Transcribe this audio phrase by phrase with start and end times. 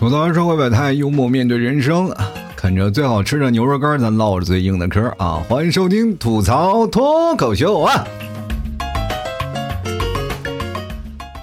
[0.00, 2.10] 吐槽社会百态，幽默面对人生，
[2.56, 5.44] 啃着最好吃的牛肉干，咱唠着最硬的嗑啊！
[5.46, 8.06] 欢迎收听吐槽脱口秀啊！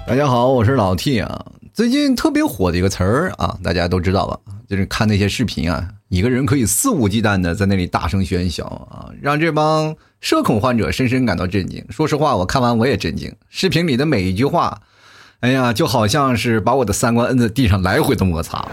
[0.04, 1.46] 大家好，我是老 T 啊。
[1.72, 4.36] 最近特别火的一个词儿啊，大家都知道吧？
[4.68, 11.84] 就是看那些视频啊，一个人可以肆无忌惮的在那里大声喧嚣啊，让这帮社恐患者深深感到震惊。
[11.90, 13.32] 说实话，我看完我也震惊。
[13.50, 14.76] 视频里的每一句话。
[15.40, 18.66] 哎呀，就好像是把我的三观摁在地上来回的摩擦。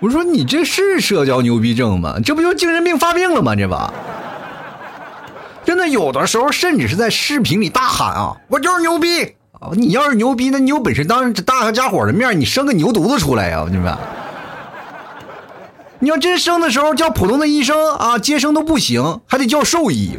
[0.00, 2.16] 我说你这是社交牛逼症吗？
[2.24, 3.54] 这不就精神病发病了吗？
[3.54, 3.76] 这不？
[5.62, 9.72] 真的有的时候甚至是在视频里大喊啊，我就是牛逼啊！
[9.74, 13.94] 你要是牛逼，那你有本事当着大家伙的面，你生个牛犊子出来呀，你们。
[15.98, 20.18] 你要真生的时候叫普通的医生啊，接生都不行，还得叫兽医。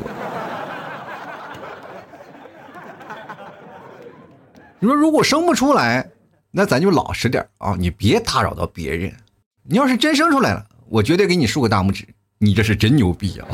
[4.83, 6.09] 你说如果生不出来，
[6.49, 7.75] 那咱就老实点啊！
[7.77, 9.15] 你别打扰到别人。
[9.61, 12.07] 你要是真生出来了，我绝对给你竖个大拇指，
[12.39, 13.47] 你这是真牛逼啊！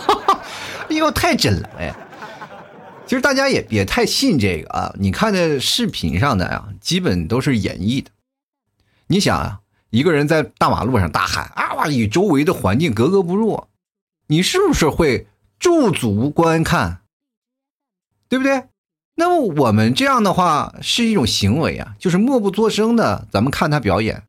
[0.88, 1.94] 哎呦，太真了哎！
[3.04, 4.94] 其实大家也别太信这个啊！
[4.98, 8.10] 你看的视频上的啊，基本都是演绎的。
[9.08, 13.66] 你想啊，一个人在大马路上大喊啊哇，与周围的环境格格不入，
[14.28, 15.26] 你是不是会
[15.58, 17.02] 驻足观看？
[18.26, 18.64] 对不对？
[19.20, 24.22] 那么我们这样的话是一种行为啊，就是默不作声的，咱们看他表演。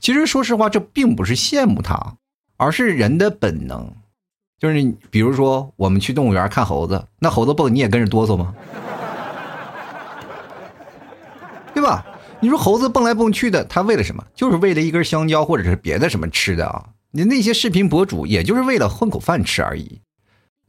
[0.00, 2.16] 其实说实话，这并不是羡慕他，
[2.56, 3.94] 而是人的本能。
[4.58, 8.52] 就是比如说，我们去动物园看猴子，那猴子蹦，你也跟着哆嗦吗？
[11.72, 12.04] 对吧？
[12.40, 14.24] 你说猴子蹦来蹦去的，他为了什么？
[14.34, 16.86] 就是为了一根香蕉或者是别的什么吃的啊？
[17.12, 20.00] 你那些视频博主，也就是为了混口饭吃而已。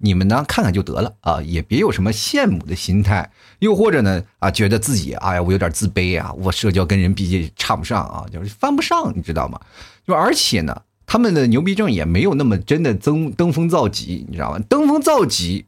[0.06, 9.58] 你们呢，看看就得了啊，也别有什么羡慕的心态，又或者呢啊，觉得自己哎呀，我有点自卑啊，我社交跟人毕竟差不上啊，就是翻不上，你知道吗？
[10.06, 14.60] 就而且呢，他们的牛逼症也没有那么真的登登峰造极，你知道吗？
[14.68, 15.68] 登峰造极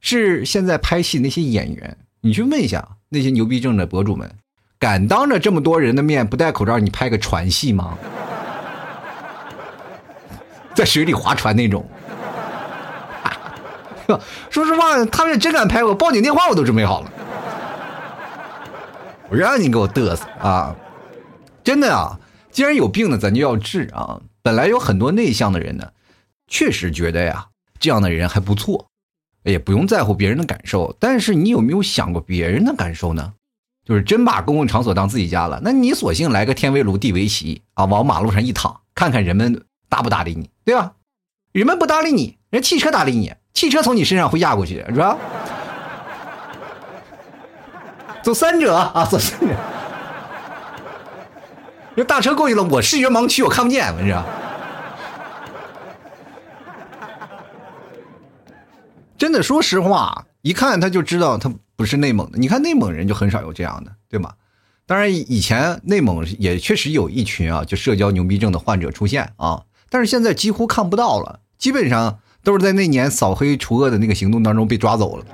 [0.00, 4.30] 是现在拍戏那些演员，你去问一下那些牛逼症的博主们，
[4.78, 7.98] 敢当着这么多人的面不戴口罩，你拍个船戏吗？
[10.72, 11.84] 在水里划船那种。
[14.50, 17.12] 说实话，他们真敢拍我，报警电话我都准备好了。
[19.28, 20.74] 我让你给我嘚瑟啊！
[21.64, 22.18] 真的啊，
[22.50, 24.20] 既然有病呢，咱就要治啊。
[24.42, 25.90] 本来有很多内向的人呢，
[26.46, 27.48] 确实觉得呀，
[27.80, 28.86] 这样的人还不错，
[29.42, 30.94] 也不用在乎别人的感受。
[31.00, 33.32] 但是你有没有想过别人的感受呢？
[33.84, 40.92] 就是真把公共场所当自己家了，那你索性来个天为炉、地为席啊，往马路上一躺，看看人们搭不搭理你，对吧？
[41.50, 43.32] 人们不搭理你，人汽车搭理你。
[43.56, 45.16] 汽车从你身上会压过去，是吧？
[48.22, 49.46] 走三者啊， 走三者。
[49.46, 49.56] 因
[51.96, 54.22] 为大车过去了，我视觉盲区，我看不见，我这。
[59.16, 62.36] 真的，说实话，一看他就知道他不是内蒙的。
[62.36, 64.34] 你看内蒙人就很少有这样的，对吗？
[64.84, 72.18] 当然，以前内蒙也确实有一群啊，就社交牛逼症的患者出现啊，但是现在几乎看不到了，基本上。
[72.46, 75.24] 都是在那年扫黑除恶的那个行动当中被抓走了，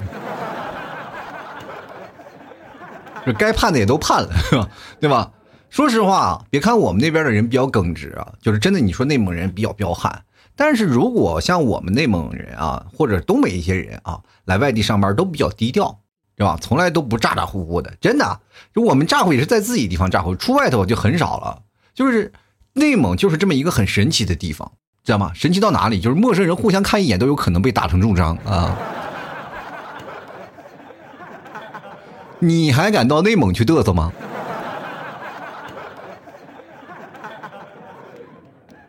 [3.27, 4.31] 就该判的也都判了，
[4.99, 5.31] 对吧？
[5.69, 10.23] 说实话，别看我们那边的人比较耿直啊，就是真的，你说内蒙人比较彪悍，
[10.57, 15.99] 但是如果像我们内蒙人啊，或者东北一些人啊，来外地上班都比较低调，
[16.35, 16.57] 对吧？
[16.59, 18.41] 从来都不咋咋呼呼的，真的。
[18.75, 21.61] 就我们咋呼也是在自己地方咋呼，出外头就很少了。
[21.93, 22.33] 就是
[22.73, 24.73] 内蒙就是这么一个很神奇的地方。
[25.05, 25.33] 知道吗？
[25.35, 26.01] 神奇到哪里？
[26.01, 28.77] 就是陌生人互相看一眼都有可能被打成重伤啊！
[32.39, 34.13] 你还敢到内蒙去嘚瑟吗？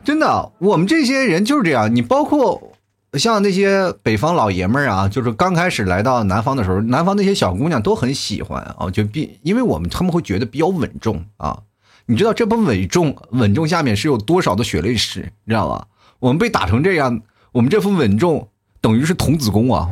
[0.04, 1.96] 真的，我们这些人就是这样。
[1.96, 2.74] 你包括
[3.14, 11.58] 像那些北方老爷们儿啊，就是刚开始来到南方的时候，南方那些小姑娘都很喜欢啊，就比因为我们他们会觉得比较稳重啊。
[12.06, 15.88] 你知道这不稳重，稳重下面是有多少的血泪史，你知道吧？
[16.24, 17.22] 我们被打成这样，
[17.52, 18.48] 我们这副稳重
[18.80, 19.90] 等于是童子功啊！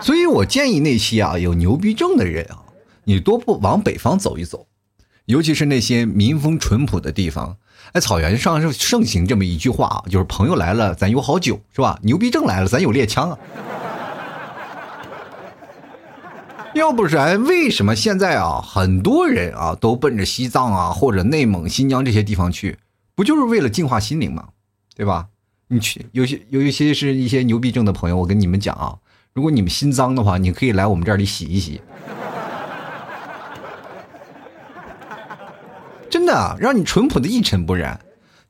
[0.00, 2.64] 所以我建议那些啊有牛逼症的人啊，
[3.04, 4.66] 你多不往北方走一走，
[5.26, 7.58] 尤其是那些民风淳朴的地方。
[7.92, 11.98] 哎，草原上是盛行这么一句话啊，就是朋友来了咱有好酒，是吧？
[12.00, 13.38] 牛逼症来了咱有猎枪啊！
[16.72, 22.78] 要不然为什么现在啊很多人啊都奔着西藏啊或者内蒙、新疆这些地方去？
[23.16, 24.50] 不就是为了净化心灵吗？
[24.94, 25.28] 对吧？
[25.68, 28.98] 你去有些有一些是一些牛逼症的朋友，我跟你们讲啊，
[29.32, 31.80] 如果你们心脏的话，你可以来我们这里洗一洗。
[36.10, 37.98] 真的让你淳朴的一尘不染。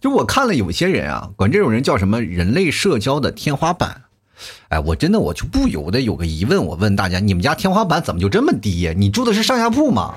[0.00, 4.02] 就我看了有些人啊，管这种人叫什么“人类社交的天花板”。
[4.68, 8.92] 哎，我真的我就不由得有个疑问，我问大家，你们家天花板怎么就这么低呀？
[8.96, 10.14] 你住的是上下铺吗？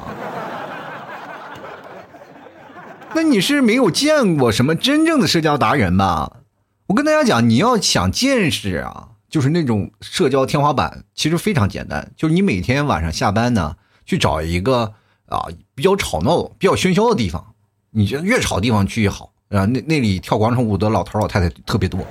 [3.16, 6.32] 那你是没有见过什么真正的社交达人吧？
[6.86, 13.76] 我跟大家讲，你要想见识啊，就是那种社交天花板，其实非常简单，就是你每天晚上下班呢，
[14.06, 14.94] 去找一个
[15.26, 17.44] 啊比较吵闹、比较喧嚣的地方，
[17.90, 19.66] 你觉得越吵的地方去越好啊。
[19.66, 22.00] 那那里跳广场舞的老头老太太特别多。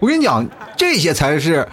[0.00, 1.66] 我跟你讲，这些才是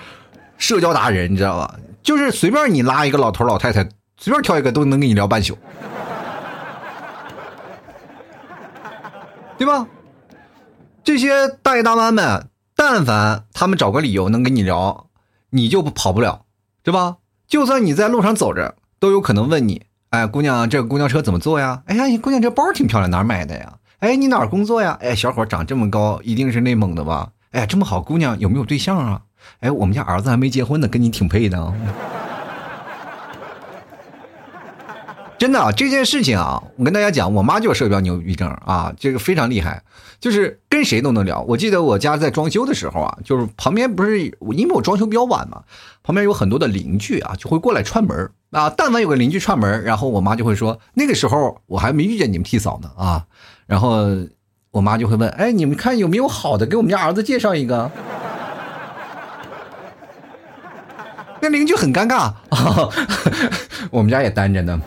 [0.57, 1.75] 社交达人，你知道吧？
[2.01, 3.87] 就是随便你拉一个老头老太太，
[4.17, 5.57] 随便挑一个都能跟你聊半宿。
[9.63, 9.87] 对吧？
[11.05, 15.07] 这些大爷大妈们，但凡他们找个理由能跟你聊，
[15.51, 16.41] 你就跑不了，
[16.83, 17.19] 对吧？
[17.47, 29.21] 就算你在路上走着，都有可能问你：“哎，姑娘，这个公交车怎么坐呀？”“哎呀，你姑娘这包挺漂亮，哪儿买的呀？”“哎，你哪儿工作呀？”“哎，小伙长这么高，一定是内蒙的吧？”“哎，这么好姑娘有没有对象啊
[29.61, 31.73] ？”“哎，我们家儿子还没结婚呢，跟你挺配的。”
[35.43, 39.83] 真的，这件事情啊，我跟大家讲，我妈就是社交牛逼症啊，这个非常厉害，
[40.21, 41.41] 就是跟谁都能聊。
[41.41, 45.63] 我记得我家在装修的时候啊，就是旁边不是因为我装修比较晚嘛，
[46.01, 48.69] 旁边有很多的邻居啊，就会过来串门啊。
[48.69, 53.25] 但凡有个邻居串门，然后我妈就会说，那个时候我还没遇见你们替嫂呢啊，
[53.67, 54.05] 然后
[54.71, 57.91] 我妈就会问，哎，你们看有没有好的，给我们家儿子介绍一个。
[61.43, 62.31] 那邻居很尴尬，
[63.91, 64.79] 我们家也单着呢。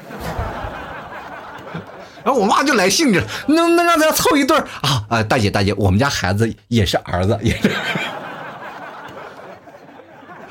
[2.24, 5.22] 然后我妈就来兴致，能能让咱凑一对儿啊啊！
[5.22, 7.70] 大姐大姐，我们家孩子也是儿子，也是。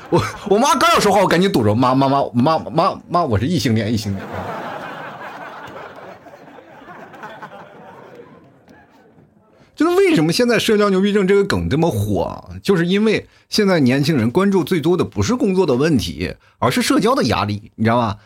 [0.08, 4.24] 我我妈刚要说话，我赶紧堵着，妈妈妈妈妈妈，我是异性恋，异性恋。
[9.76, 12.50] 就是为什么现在社交牛逼症这个梗这么火？
[12.62, 18.16] 就是因为现在年轻人关注最多的不是工作的问题，而是社交的压力，你知道吗？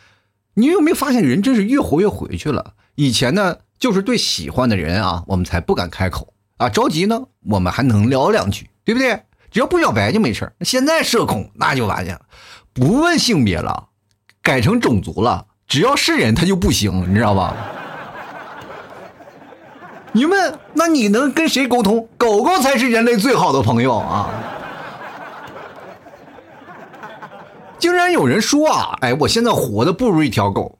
[0.55, 2.75] 你有没有发现，人真是越活越回去了？
[2.94, 9.23] 以前呢，就是对喜欢的人啊，我们才不敢开口啊，着急呢，我们还能聊两句，对不对？
[9.50, 12.20] 只要不表白就没事现在社恐那就完了，
[12.73, 13.88] 不问性别了，
[14.41, 17.56] 改成种族了，只要是人他就不行，你知道吧？
[20.12, 22.08] 你问，那你能跟谁沟通？
[22.18, 24.30] 狗狗才是人类最好的朋友啊！
[27.78, 30.78] 竟然有人说啊，哎，我现在活的不如一条狗。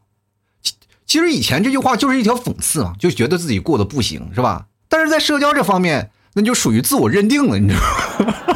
[1.07, 4.67] 其实以前这句话就是一条讽刺嘛，就觉得自己过得不行，是吧？
[4.89, 7.81] 但是在社交这方面，那就属于自我认定了，你知道
[8.27, 8.35] 吗？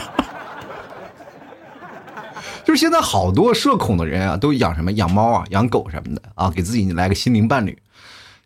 [2.64, 7.78] 就是现在好多社恐的人啊，都养什么养猫啊、养狗什么的啊，给自己来个心灵伴侣。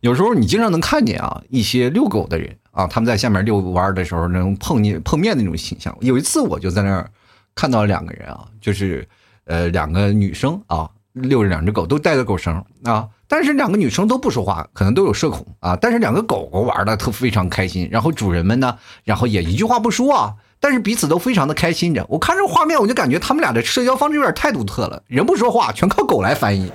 [0.00, 5.96] 有时候你经常能看见啊，一些遛狗的人啊，他们在下面遛弯的时候能碰见碰面的那种形象。
[6.00, 7.10] 有一次我就在那儿
[7.54, 9.06] 看到两个人啊，就是
[9.44, 13.08] 呃两个女生啊，遛着两只狗，都带着狗绳啊。
[13.26, 15.76] 但是两个女生都不说话，可能都有社恐啊。
[15.76, 22.06] 但是两个狗狗玩的特非常开心，然后主人们呢，然后也一句话不说啊，但是彼此都非常的开心着。
[22.08, 26.70] 我看这画面，我就感觉他们俩的社交方式有点太独特了，人不说话，全靠狗来翻译。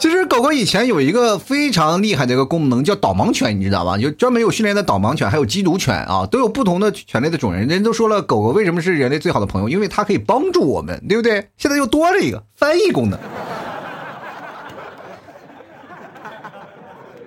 [0.00, 3.98] 其实狗狗以前有一个非常厉害的一个功能，叫导盲犬，你知道吧？
[3.98, 7.68] 就专门有训练的导盲犬，还有缉毒犬啊，都有不同的犬类的种人。
[7.68, 9.68] 人都说了，狗狗为什么是人类最好的朋友？
[9.68, 11.50] 因为它可以帮助我们，对不对？
[11.58, 13.18] 现在又多了一个翻译功能。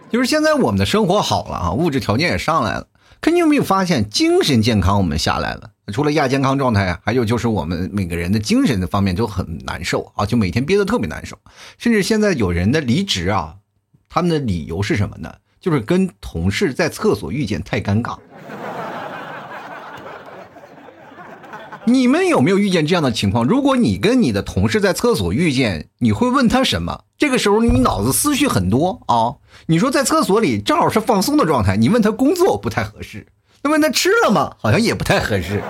[0.09, 2.87] 就是现在我们的生活好了啊，物质条件也上来了。
[3.23, 5.69] 可你有没有发现，精神健康我们下来了？
[5.93, 11.37] 除了亚健康状态啊还有就是我们每个人的精神的方面都很难受啊，就每天憋得特别难受。
[11.77, 13.55] 甚至现在有人的离职啊，
[14.09, 15.33] 他们的理由是什么呢？
[15.61, 18.17] 就是跟同事在厕所遇见太尴尬。
[21.85, 23.45] 你们有没有遇见这样的情况？
[23.45, 27.05] 如果你跟你的同事在厕所遇见，你会问他什么？
[27.23, 29.39] 这个时候你脑子思绪很多啊。
[29.67, 33.25] 你说在厕所里正好是放松的状态，你问他工作不太合适，
[33.61, 34.57] 那问他吃了吗？
[34.59, 35.63] 好像也不太合适。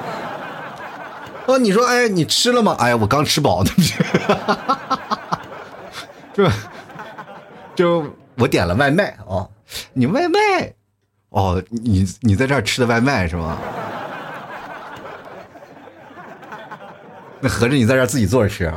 [1.46, 2.76] 哦，你说哎，你吃了吗？
[2.80, 3.94] 哎呀，我刚吃饱，对不起。
[7.76, 8.04] 就
[8.40, 9.48] 我点了外卖哦，
[9.94, 10.74] 你外卖
[11.30, 13.60] 哦，你你在这吃的外卖是吗？
[17.42, 18.74] 那合着你在这自己做着吃啊？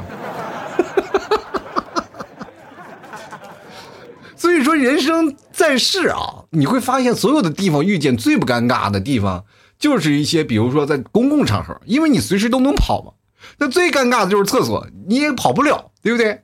[4.38, 9.45] 所以人生在世啊，你会发现所有的地方遇见最不尴尬的地方，
[9.78, 13.12] 就是一些，比如说在公共场合，因为你随时都能跑嘛。
[13.59, 16.42] 那最尴尬的就是厕所，你也跑不了，对不对？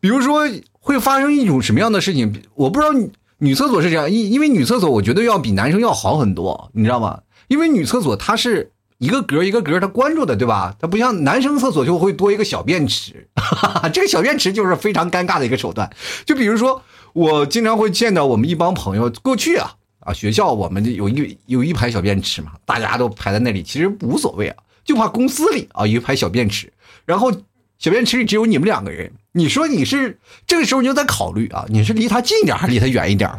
[0.00, 2.42] 比如说会发生一种什么样的事情？
[2.54, 2.92] 我不知道
[3.38, 7.20] 女厕所是这样，因因为女厕所我觉得要比男生要好很多，你知道吗？
[7.48, 10.74] 因为女厕所它是一个格一个格它关住的，对吧？
[10.80, 13.28] 它不像男生厕所就会多一个小便池，
[13.92, 15.90] 这个小便池就是非常尴尬的一个手段。
[16.24, 26.72] 就比如说，我经常会见到我们一帮朋友过去啊啊，学校我们有一有一排小便池嘛，大家都排在那里，其实无所谓啊，就怕公司里啊有一排小便池，
[27.04, 27.32] 然后。
[27.78, 33.30] 小便池里只有你们两个人，你说你是这个时候你就在考虑啊，你是离他近一点还是离他远一点？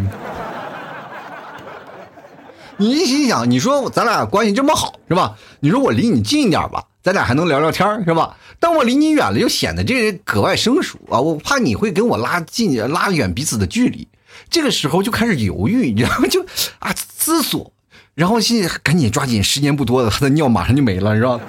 [2.77, 5.37] 你一心想，你说咱俩关系这么好是吧？
[5.59, 8.35] 你说我离你近一点吧，咱俩还能聊聊天是吧？
[8.61, 14.07] 但我离你远了，又显得这人格外生疏啊，我怕你会跟我拉近拉远彼此的距离。
[14.51, 16.27] 这个时候就开始犹豫，你知道吗？
[16.29, 16.45] 就
[16.77, 17.73] 啊思索，
[18.13, 21.39] 然后心赶紧抓紧，时间不多了，他的尿马上就没了，是吧？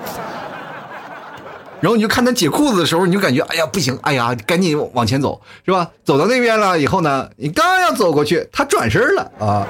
[1.81, 5.91] 然后你就看他解裤子的时候，你就感觉哎呀不行，哎呀赶紧往前走，是吧？
[6.05, 9.67] 走到那边了以后呢，你刚要走过去，他转身了啊！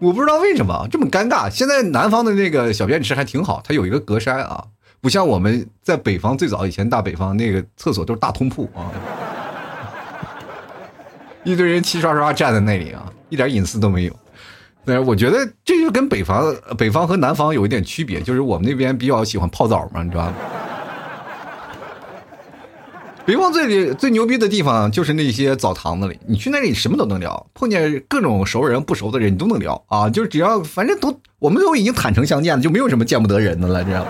[0.00, 1.50] 我不知道为什么这么尴尬。
[1.50, 4.64] 现在南方的那个小便池还挺好，它有一个格栅啊，
[5.00, 8.90] 不像我们在北方最早以前大北方那个厕所都是大通铺啊，
[11.44, 14.12] 一堆人齐刷刷站在那里啊，一点隐私都没有。
[14.84, 20.34] 对，我觉得这就跟北方、北方和南方有一点区别，就是我们那边比较喜欢泡澡嘛，你知道吗？
[23.28, 34.06] 北方最最牛逼的地方就是那些澡堂子里，你去那里什么都能聊，碰见各种熟人、不熟的人你都能聊啊，就是只要反正都我们都已经坦诚相见了，就没有什么见不得人的了，这样。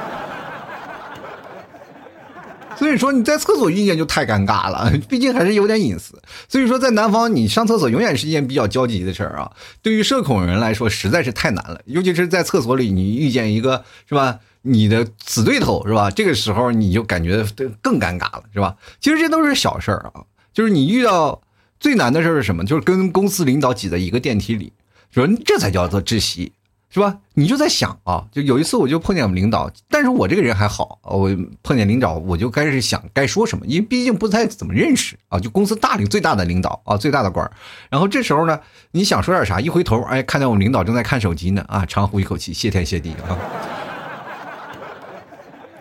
[2.79, 6.21] 所以说你在厕所遇见就太尴尬了， 毕竟还是有点隐私。
[6.49, 9.51] 所以说在南方你上厕所永远是一件比较焦急的事儿啊。
[9.83, 16.11] 对于社恐人来说实在是太难了，尤其是在厕所里你遇见一个是吧，你的死对头是吧？
[16.11, 17.45] 这个时候你就感觉
[17.83, 18.77] 更尴尬了是吧？
[19.01, 20.23] 其实这都是小事儿啊，
[20.55, 21.43] 就是你遇到
[21.81, 22.65] 最难的事儿是什么？
[22.65, 24.73] 就是跟公司领导挤在一个电梯里，
[25.11, 26.53] 说这才叫做窒息。
[26.99, 27.17] 是吧？
[27.35, 31.31] 你就在想啊，就有一次我就碰见我们领导，但是我这个人还好，我
[31.62, 37.49] 碰见领导我就开始想该说什么，因为毕竟不太怎么认识啊，就公司大领最大的领导啊，最大的官
[37.88, 38.59] 然后这时候呢，
[38.90, 43.38] 你想说点啥，一回头，哎，看见我们领导正在看手机呢，啊，长呼一口气，谢天谢地啊。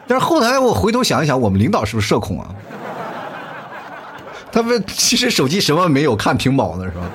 [0.05, 2.53] 但是后来我回头想一想，我们领导是不是社恐啊？
[4.51, 7.09] 他们其实手机什么没有，看屏保呢，是吧？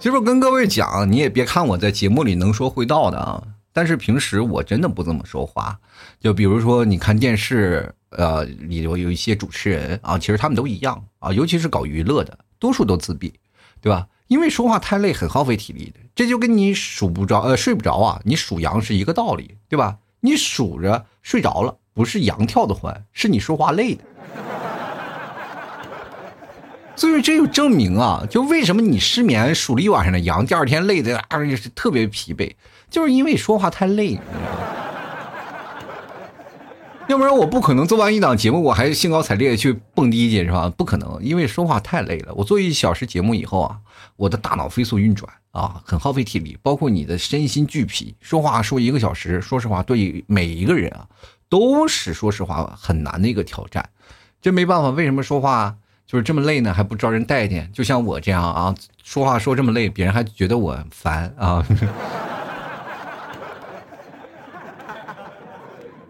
[0.00, 5.78] 其实我跟各位讲，你也别看我在节目里能说会道的啊，但是平时我真的不怎么说话。
[6.18, 13.34] 就比如说，你看电视，呃，里头有一些主持人啊，其实他们都一样啊，尤其是搞娱乐的，多数都自闭，
[13.82, 14.06] 对吧？
[14.28, 16.00] 因为说话太累，很耗费体力的。
[16.14, 19.98] 这就跟你数不着，呃，睡不着啊，你数羊是一个道理，对吧？
[20.20, 24.04] 你数着睡着了，不是羊跳的欢，是你说话累的。
[27.00, 32.52] 所以这就证明啊，就为什么你失眠数了一晚上的羊，第二天累的啊是特别疲惫，
[32.90, 34.20] 就是因为说话太累，
[37.08, 40.68] 要不然我不可能做完一档节目，我还兴高采烈去蹦迪去，是吧？
[40.68, 42.34] 不可能，因为说话太累了。
[42.34, 43.78] 我做一小时节目以后啊，
[44.16, 48.14] 我的大脑飞速运转啊，很耗费体力，包括你的身心俱疲。
[48.20, 51.06] 说话说一个小时，说实话，对每一个人啊，
[51.48, 53.88] 都是说实话很难的一个挑战。
[54.42, 55.76] 这没办法，为什么说话？
[56.10, 57.70] 就是这么累呢，还不招人待见。
[57.72, 58.74] 就像我这样啊，
[59.04, 61.64] 说话说这么累，别人还觉得我烦啊。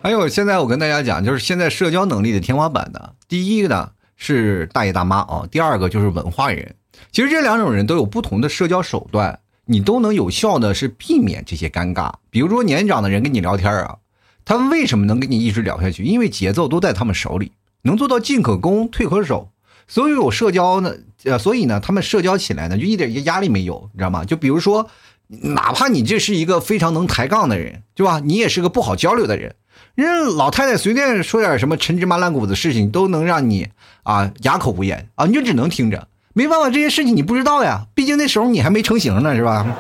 [0.03, 6.75] 还有，现在我跟大家讲，就是现在社交能力的天花板呢，第一个呢是大爷大妈啊，第二个就是文化人。
[7.13, 12.15] 其实这两种人都有不同的社交手段，你都能有效的是避免这些尴尬。
[12.31, 13.99] 比如说年长的人跟你聊天啊，
[14.47, 16.05] 他们为什么能跟你一直聊下去？
[16.05, 17.53] 因为节奏都在他们手里，
[17.83, 19.51] 能做到进可攻，退可守。
[19.91, 20.95] 所以有社交呢，
[21.25, 24.25] 呃，所以呢，他们社交起来呢，就一点压力没有，你知道吗？
[24.25, 24.89] 就比如说，
[25.27, 28.21] 哪怕你这是一个非常能抬杠的人，对吧？
[28.21, 29.57] 你也是个不好交流的人，
[29.97, 33.67] 人老太太随便说点什么陈芝麻烂谷子事情，都能让你
[34.05, 39.67] 啊哑口无言啊，你就只能听着，没办法，这些事情你不知道呀，毕竟那时候你还没成型呢，是吧？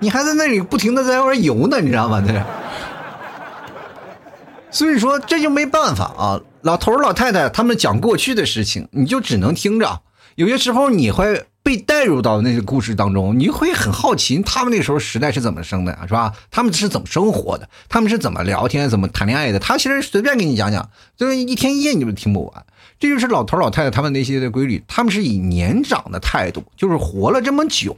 [0.00, 2.20] 你还在那里不停的在外边游呢，你知道吗？
[2.26, 2.42] 这。
[4.68, 10.00] 所以说这就没办法啊，老头老太太他们讲过去的事情，你就只能听着。
[10.34, 16.32] 有些时候你会被带入到那些故事当中，你会很好奇他们那时候时代是怎么生的呀，是吧？
[16.50, 17.68] 他们是怎么生活的？
[17.88, 19.60] 他们是怎么聊天、怎么谈恋爱的？
[19.60, 22.66] 他其实随便给你讲讲，就是一天一夜你都听不完。
[22.98, 27.96] 这就是老头老太太他们那些的规律，他们是以年长的态度，就是活了这么久，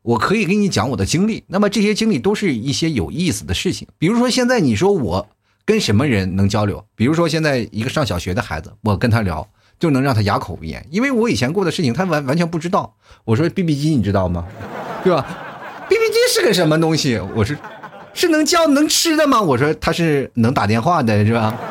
[0.00, 1.44] 我可以给你讲我的经历。
[1.48, 3.86] 那么这些经历都是一些有意思的事情。
[3.98, 5.28] 比如说现在你说我
[5.64, 6.84] 跟什么人能交流？
[6.94, 9.46] 比如说现在一个上小学的孩子，我跟他聊
[9.78, 12.94] 就能让他哑口无言，因为我以前过的事情他完完全不知道。
[13.24, 14.44] 我说 BB 机你知道吗？
[15.04, 15.24] 对吧
[15.88, 17.18] ？BB 机是个什么东西？
[17.34, 17.56] 我是
[18.12, 19.40] 是能叫能吃的吗？
[19.40, 21.56] 我说它是能打电话的，是吧？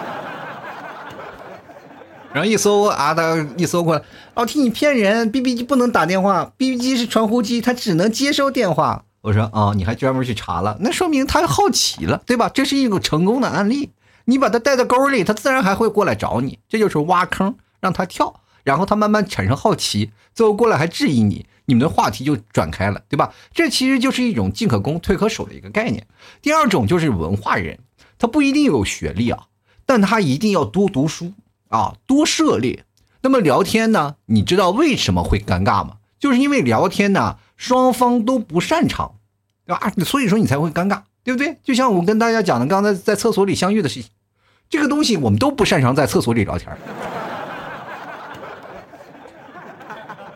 [2.32, 4.02] 然后一搜啊，他一搜过来，
[4.36, 9.04] 老听你骗人，BB 机不能打电话，BB 机是传呼机，它只能接收电话。
[9.22, 12.50] 我说啊，你还专门去查了，那说明他好奇了，对吧？
[12.50, 13.92] 这是一个成功的案例，
[14.26, 23.34] 你把他带到沟里，他自然还会过来找你，这就是挖坑让他跳，然后他慢慢产生好奇，最后过来还质疑你，你们的话题就转开了，对吧？
[23.54, 26.08] 这其实就是一种进可攻退可守的一个概念。
[26.42, 27.80] 第二种就是文化人，
[28.18, 29.48] 他不一定有学历啊，
[29.86, 31.34] 但他一定要多读书。
[31.70, 32.84] 啊，多涉猎。
[33.22, 34.16] 那么聊天呢？
[34.26, 35.98] 你知道为什么会尴尬吗？
[36.18, 39.16] 就是因为聊天呢，双方都不擅长，
[39.66, 39.92] 对吧？
[40.06, 41.58] 所以说你才会尴尬，对不对？
[41.62, 44.10] 就像我跟大家讲的，刚才在厕所里相遇的事情，
[44.70, 46.72] 这个东西我们都不擅长在厕所里聊天，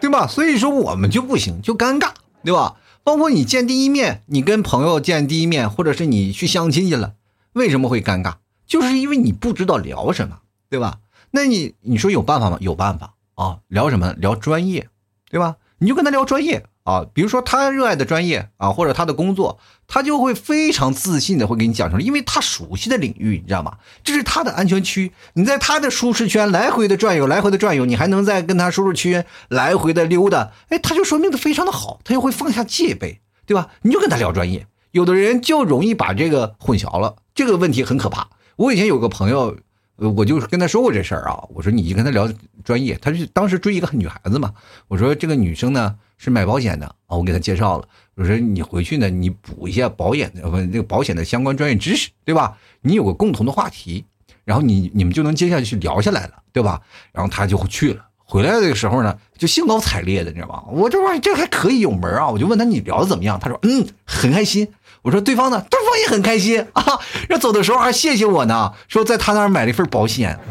[0.01, 0.27] 对吧？
[0.27, 2.09] 所以说我们就不行，就尴尬，
[2.43, 2.75] 对吧？
[3.05, 7.13] 包括你见第一面，你跟朋友见第一面，或者是你去相亲去了，
[7.53, 8.33] 为什么会尴尬？
[8.67, 10.39] 就是因为你不知道聊什么，
[10.69, 10.99] 对吧？
[11.31, 12.57] 那你你说有办法吗？
[12.59, 13.59] 有办法啊！
[13.69, 14.13] 聊什么？
[14.13, 14.89] 聊专业，
[15.29, 15.55] 对吧？
[15.77, 23.77] 你就跟他聊专业啊，比如说他热爱的专业啊，或者他的工作，他就会非常自信的会给你讲出来，因为他熟悉的领域，你知道吗？
[24.03, 25.13] 这是他的安全区。
[25.33, 33.69] 你在他的舒适圈来回的转悠，来回的转悠，你还能在跟他舒适区来回的溜达，哎，他就说明的非常的好，他就会放下戒备，对吧？
[33.83, 38.27] 你就跟他聊专业，有的人就容易把这个混淆了，这个问题很可怕。
[38.57, 39.57] 我以前有个朋友。
[39.95, 42.27] 我就跟他说过这事儿啊，我说你就跟他聊
[42.63, 44.51] 专业，他是当时追一个女孩子嘛，
[44.87, 52.57] 我说这个女生呢是买保险的啊，我给他介绍了，我说你回去呢你补一下保险的不那个保险的相关专业知识，对吧？
[52.79, 54.05] 你有个共同的话题，
[54.45, 56.79] 然后你你们就能接下去聊下来了，对吧？
[57.11, 60.63] 然后他就去了，回来的时候呢就兴高采烈的，你知道吗？
[60.71, 63.37] 我这玩意这还可以有门啊，我就问他你聊的怎么样？
[63.37, 64.69] 他说嗯很开心。
[65.01, 65.61] 我说对方呢？
[65.69, 70.39] 对方也很开心啊，要走的时候还谢谢我呢，说在他那儿买了一份保险。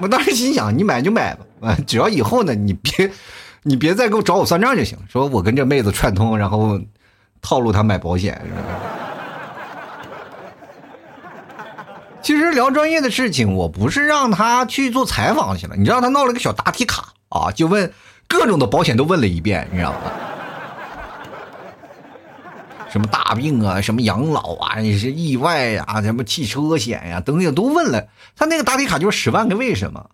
[0.00, 3.10] 我当时心想，你买就买吧，啊只要以后呢，你别，
[3.62, 4.98] 你别再给我找我算账就行。
[5.08, 6.80] 说我跟这妹子串通，然后
[7.42, 8.40] 套路她买保险。
[12.20, 17.90] 其实聊专业的事情，我不是让他去做采访去了，你知道他闹了个小答题卡啊，就问
[18.26, 19.98] 各种的保险都问了一遍，你知道吗？
[22.90, 28.08] 什么大病啊，什么养老啊，是意外呀，什么汽车险呀，等等都问了。
[28.36, 30.10] 他那个答题卡就是十万个为什么。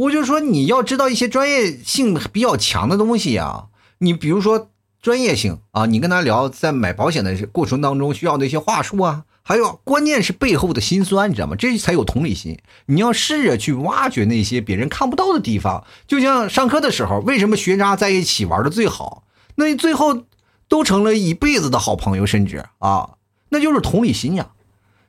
[0.00, 3.66] 我就说你要知道一些专业性比较强的东西啊，
[3.98, 4.70] 你比如说
[5.02, 11.54] 专业性啊，你跟他聊在买保险的过程当中需要的一些话术啊，还有关键是背后的辛酸，你知道吗？
[11.56, 12.58] 这才有同理心。
[12.86, 15.84] 你要试着去挖掘那些别人看不到的地方。
[16.06, 19.24] 就像上课的时候，为什么学渣在一起玩的最好？
[19.56, 20.24] 那最后。
[20.70, 23.14] 都成了一辈子的好朋友，甚至啊，
[23.48, 24.50] 那就是同理心呀。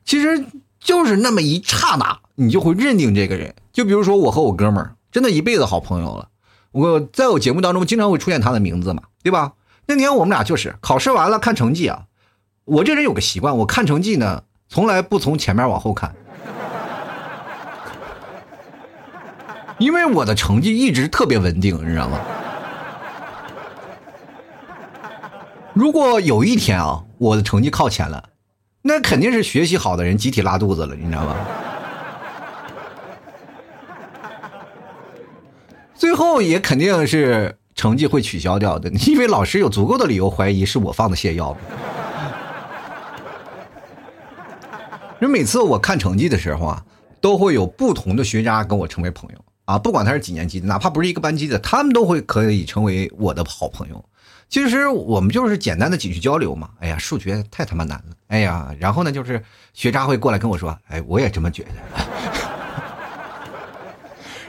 [0.03, 0.43] 其实
[0.79, 3.53] 就是那么一刹那，你就会认定这个人。
[3.71, 6.29] 就比如说我和我哥们儿，真的一辈子好朋友了。
[6.71, 9.53] 我在我节目当中经常会出现他的名字嘛，对吧？
[9.87, 12.03] 那天我们俩就是考试完了看成绩啊。
[12.63, 16.15] 我这人有个习惯，我看成绩呢，从来不从前面往后看，
[19.79, 22.19] 因为我的成绩一直特别稳定，你知道吗？
[25.73, 28.29] 如果有一天啊，我的成绩靠前了，
[28.81, 31.35] 那肯定是学习好的人集体拉肚子了，你知道吗？
[36.01, 41.55] 最后也肯定是成绩会取消掉的，因为老师有足够的理由怀疑是我放的泻药。
[45.21, 46.83] 因为每次我看成绩的时候啊，
[47.21, 49.35] 都会有不同的学渣跟我成为朋友
[49.65, 54.03] 啊，不管他是几年级的，哪怕不是一个班级的，他们都会可以成为我的好朋友。
[54.49, 56.71] 其实我们就是简单的几句交流嘛。
[56.79, 58.15] 哎呀，数学太他妈难了。
[58.29, 59.39] 哎呀，然后呢，就是
[59.75, 62.50] 学渣会过来跟我说，哎，我也这么觉得。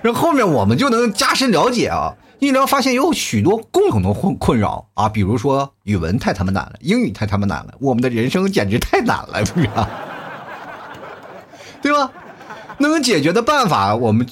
[0.03, 9.69] 然后面我们就能加深了解啊，一聊发现有许多共同的困困扰啊，比如说语文太他妈难了，英语太他妈难了，我们的人生简直太难了，不是？
[11.81, 12.11] 对吧？
[12.79, 14.27] 能解决的办法，我们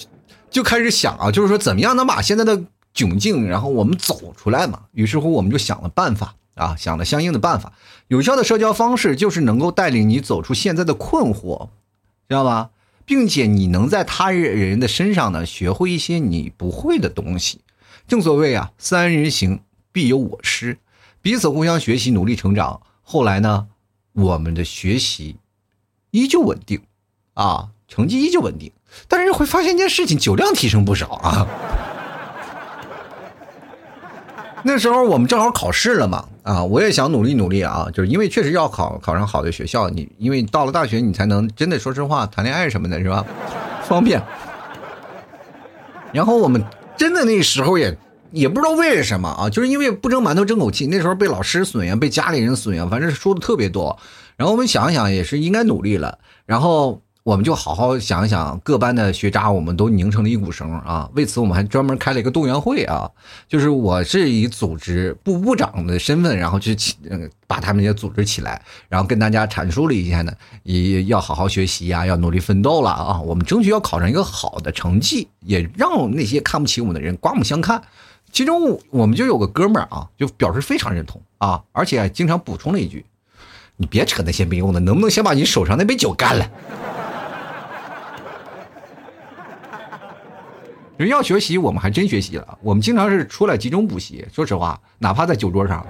[0.50, 2.62] 就开始想啊，就是说怎么样能把现在的。
[2.92, 4.80] 窘境，然后我们走出来嘛。
[4.90, 7.72] 于是乎，我们就想了办法啊，想了相应的办法。
[8.08, 11.68] 有效的社交方式就是能够带领你走出现在的困惑，
[12.28, 12.70] 知道吧？
[13.10, 17.58] 并且你能在他人的身上呢，学会一些你不会的东西。
[18.06, 20.78] 正所谓啊，三人行必有我师，
[21.20, 22.82] 彼此互相学习，努力成长。
[23.02, 23.66] 后来呢，
[24.12, 25.38] 我们的学习
[26.12, 26.82] 依旧稳定，
[27.34, 28.70] 啊，成绩依旧稳定，
[29.08, 31.48] 但是会发现一件事情，酒量提升不少啊。
[34.64, 43.24] 那时候我们正好考试了嘛，啊，我也想努力努力啊，就是因为确实要考考上好的学校，你因为到了大学你才能真的说实话谈恋爱什么的，是吧？
[43.84, 44.22] 方便。
[46.12, 46.62] 然后我们
[46.96, 47.96] 真的那时候也
[48.32, 53.98] 也不知道为什么啊，就是因为不争馒头争口气，那时候被老师损呀，被家里人损呀，反正说的特别多。
[54.36, 57.02] 然后我们想想也是应该努力了，然后。
[57.22, 61.08] 我们就好好想一想，各班的学渣，我们都拧成了一股绳啊！
[61.14, 63.08] 为此，我们还专门开了一个动员会啊，
[63.46, 66.96] 就是我是以组织部部长的身份，然后去起，
[67.46, 73.20] 把他们也组织起来，然后跟大家阐述了一下呢，也要好好学习呀，要努力奋斗了啊！
[73.20, 77.82] 我们争取要考上一个好的成绩，也让那些看不起我们的人刮目相看。
[78.32, 83.04] 其中我们就有个哥们儿啊，就表示非常认同啊，而且经常补充了一句
[83.76, 86.50] ：“你别扯那些没用的，能不能先把你手上那杯酒干了？”
[91.00, 92.58] 人要学习，我们还真学习了。
[92.60, 94.22] 我们经常是出来集中补习。
[94.30, 95.86] 说实话，哪怕在酒桌上，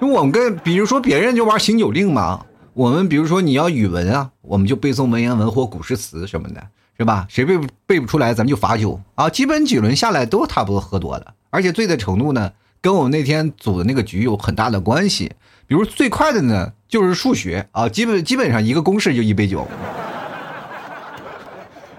[0.00, 2.46] 因为我们跟比如说别人就玩醒酒令嘛。
[2.72, 6.64] 我们比如说你要语文啊，我们就背诵文言文或古诗词什么的，
[6.96, 7.26] 是吧？
[7.28, 9.28] 谁背背不出来，咱们就罚酒啊。
[9.28, 15.32] 基本几轮下来都差不多喝多了，而且醉的程度呢，跟我们那天组的那个局有很大的关系。
[15.66, 19.66] 比如最快的呢，就是数学啊，基本基本上一个公式就一杯酒。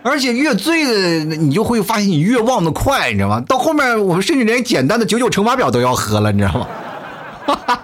[0.04, 3.42] 而且越醉的，你就会发现你越忘得快，你知道吗？
[3.42, 6.68] 到后面我们甚至连简单的九九乘法表都要喝了，你知道吗？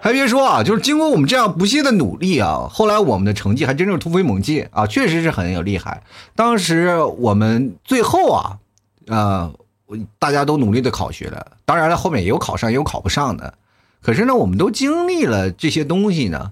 [0.00, 6.02] 还别说啊，就是经过我们这样不懈的努力啊，后来我们的成绩还真是突飞猛进啊，确实是很有厉害。
[6.34, 8.58] 当时我们最后啊，
[9.06, 9.52] 呃，
[10.18, 13.54] 大家都努力的考学了，当然了，后面也有考上，也有考不上的。
[14.02, 16.50] 可是呢，我们都经历了这些东西呢。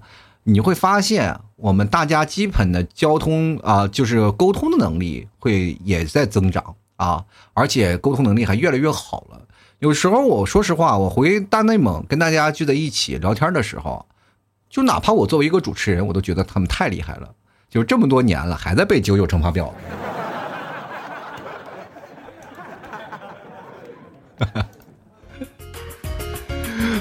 [0.50, 9.40] 你会发现，我们大家基本的交通啊，就是沟通的能力会也在增长啊，而且沟通能力还越来越好了。
[9.78, 14.04] 有时候我说实话，我回大内蒙跟大家聚在一起聊天的时候，
[14.68, 17.32] 就哪怕我作为一个主持人，我都觉得他们太厉害了，
[17.68, 19.72] 就这么多年了，还在背九九乘法表。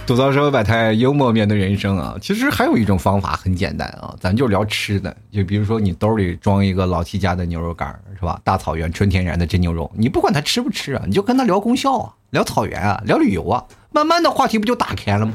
[0.10, 2.18] 吐槽社会百态，幽默面对人生啊！
[2.20, 5.16] 其实还有一种方法很简单啊，咱就聊吃的。
[5.32, 8.42] 就比如说你兜里装一个老七家的牛肉干是吧？
[8.44, 15.34] 大草原纯天然的真牛肉，你不管他吃不吃啊，你就跟他聊功效啊，聊草原啊，聊旅游啊，慢慢的话题不就打开了吗？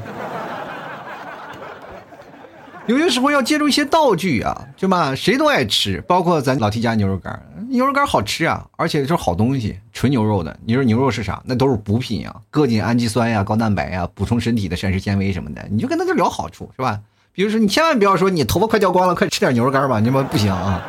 [2.87, 5.15] 有些时候要借助一些道具啊，是吧？
[5.15, 10.55] 谁都爱吃，包括咱老 T 家牛肉干，牛肉干好吃啊，而且是好东西，纯牛肉的。
[10.65, 11.41] 你说牛肉是啥？
[11.45, 15.65] 那都是补品啊，各种氨基酸呀、高蛋白呀，补充身体的膳食纤维什么的。
[15.71, 16.99] 你就跟他就聊好处，是吧？
[17.31, 20.81] 比如说，你千万不要说你头发快掉光了，快吃点牛肉干吧，你们不行啊！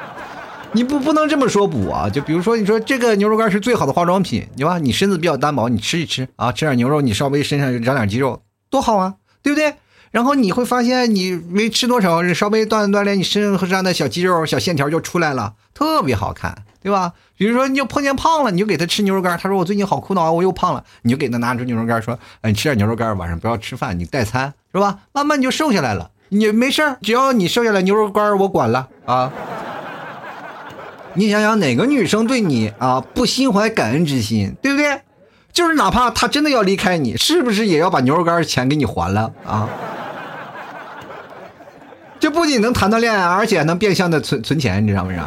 [0.72, 2.10] 你不不能这么说补啊。
[2.10, 4.78] 就比如说，你说这个牛肉干是最好的化妆品，对吧？
[4.78, 9.74] 你身子比较单薄，你吃一吃啊，吃点牛肉，你稍微身上长点肌肉，多好啊，对不对？
[10.10, 17.12] 然后你会发现，你没吃多少，稍微锻炼锻炼，你身上的小肌肉、小线条就出来了，特别好看，对吧？
[17.36, 19.38] 比如说，你就碰见胖了，你就给他吃牛肉干。
[19.38, 25.00] 他说我最近好苦恼，我又胖了，你就给他拿出牛肉干，说，哎，你吃点牛肉干，晚上不要吃饭，你代餐，是吧？
[25.12, 26.10] 慢慢你就瘦下来了。
[26.30, 29.30] 你没事只要你瘦下来，牛肉干我管了啊。
[31.14, 35.00] 你想想，哪个女生对你啊不心怀感恩之心，对不对？
[35.56, 39.66] 就是哪怕他真的要离开你，是不是也要把牛肉干钱给你还了啊？
[42.20, 45.26] 这不仅能谈到恋爱，而且能变相的存存钱，你知道为啥？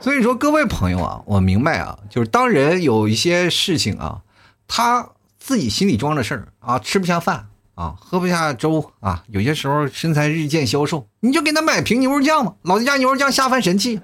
[0.00, 4.22] 所以说，各位朋友啊，我明白啊，就是当人有一些事情啊，
[4.66, 14.00] 他自己心里装着事儿啊，吃不下饭啊，喝不下粥啊，有些时候身材日渐消瘦，你就给他买瓶牛肉酱嘛，老子家牛肉酱下饭神器，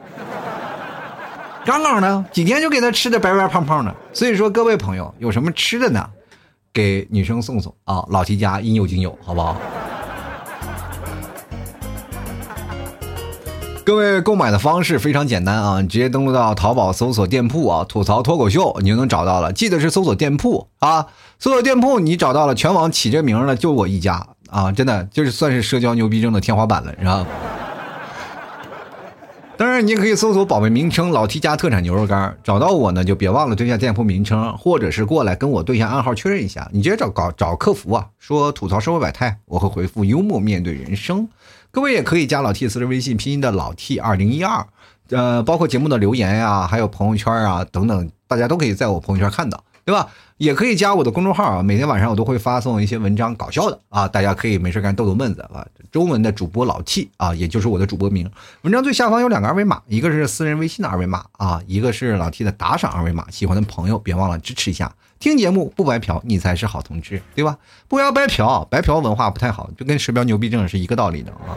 [1.65, 3.95] 刚刚的几天就给他吃的白白胖胖的。
[4.13, 6.07] 所以说，各位朋友有什么吃的呢？
[6.73, 9.57] 给女生送送啊，老齐家应有尽有，好不好？
[13.85, 19.53] 各位购买的方式非常简单啊，直接登录到淘宝搜索店铺啊，吐槽脱口秀，你就能找到了。
[19.53, 21.07] 记得是搜索店铺啊，
[21.39, 27.27] 搜索店铺你找到了，全网起这名的就我一家啊，真的就是算是社交牛逼症的天花板了，是吧？
[29.57, 36.69] 当然，你也可以搜索宝贝名称“老 T 家特产牛肉干”，找到我呢，就别忘了对下店铺名称，或者是过来跟我对下暗号确认一下。
[36.73, 41.29] 你直接找搞找客服啊，说吐槽社会百态，我会回复幽默面对人生。
[41.71, 44.67] 各位也可以加老 T 私人微信，拼音的老 T 二零一二，
[45.11, 50.09] 呃，包括节目的留言呀，还有朋友圈啊等等，大家都可以在我朋友圈看到，对吧？
[50.37, 55.65] 也可以加我的公众号啊，每天晚上我都会发送一些文章，搞笑的啊，大家可以没事干逗逗闷子啊。
[55.93, 58.29] 中文的主播老 T 啊，也就是我的主播名。
[58.63, 63.31] 文章最下方有两个二维码，一个是私人微信的二维码啊，一个是老 T 的打赏二维码。
[63.31, 67.57] 喜欢的朋友别忘了支持一下，听节目不白嫖，你才是好同志，对吧？
[67.87, 71.55] 不要白嫖，白嫖文化不太好，就跟食标牛逼症是一个道理的啊。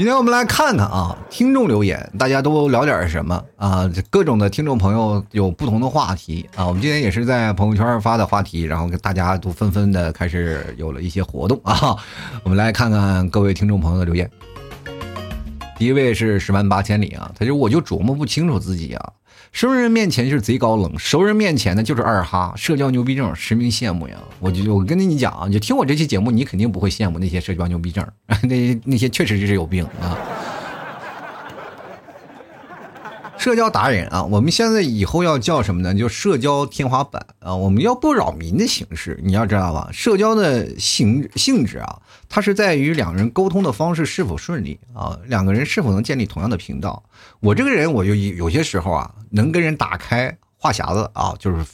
[0.00, 3.86] 今天我们来看看啊，听众留言，大家都聊点什么啊？
[4.08, 6.66] 各种的听众朋友有不同的话题啊。
[6.66, 11.94] 我们今天也是在朋友圈发的话题，然后大家都纷纷的开始有了一些活动啊。
[12.42, 14.30] 我们来看看各位听众朋友的留言。
[15.80, 19.12] 第一位是十万八千里啊，他就我就琢磨不清楚自己啊。
[19.50, 24.14] 生人面前就是贼高冷，熟人面前呢就是二哈，社交牛逼症，实名羡慕呀！
[24.40, 28.06] 我就我跟你讲啊，就听我这期节目，你肯定不会羡慕那些社交牛逼症，
[28.44, 30.18] 那那些确实是有病啊。
[33.40, 35.94] 社交达人啊，我们现在以后要叫什么呢？
[35.94, 37.54] 就社交天花板啊！
[37.54, 39.88] 我们要不扰民的形式，你要知道吧？
[39.90, 47.02] 社交的性性质啊，它是在于两个人沟通的方式是否顺利啊，两个人是否能建立同样的频道。
[47.40, 51.64] 我这个人，我就有些时候啊，能跟人打开话匣子啊，就是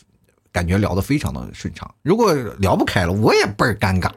[0.53, 1.93] 感觉聊得非常的顺畅。
[2.03, 4.13] 如果聊不开了，我也倍儿尴尬。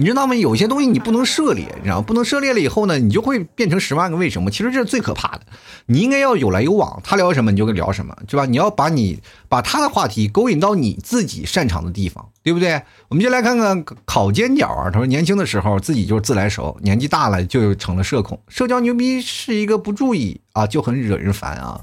[0.00, 0.34] 你知道吗？
[0.34, 4.50] 有些东西你不能涉猎，你知道不能涉猎了以后呢，你就会变成十万个为什么。
[4.50, 5.42] 其实这是最可怕的。
[5.84, 8.46] 你应该要有来有往，他聊什么你就跟聊什么，对吧？
[8.46, 12.80] 你要把你把他的话题勾引到你自己擅长的地方，对不对？
[13.08, 14.88] 我们就来看看烤尖角啊。
[14.90, 18.40] 他说年轻的时候自己就是自来熟，年纪大了就成了社恐。
[18.48, 21.78] 社交牛逼是一个不注意啊就很惹人烦啊，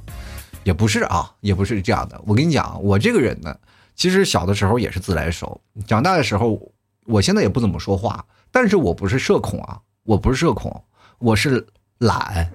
[0.63, 2.19] 也不是啊，也不是这样的。
[2.25, 3.55] 我跟你讲，我这个人呢，
[3.95, 6.59] 其实小的时候也是自来熟，长大的时候。
[7.07, 10.83] 我现在也不怎么说话，但是我不是社恐啊，我不是社恐，
[11.19, 11.65] 我是
[11.99, 12.51] 懒。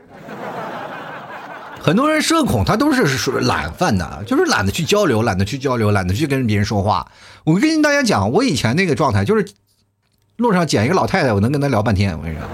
[1.81, 7.11] 很多人社恐，他都是属于懒犯的，就是懒得去交流，懒得去交流，懒得去跟别人说话。
[7.45, 9.45] 我跟大家讲，我以前那个状态就是，
[10.37, 12.17] 路上捡一个老太太，我能跟她聊半天。
[12.17, 12.47] 我跟你说。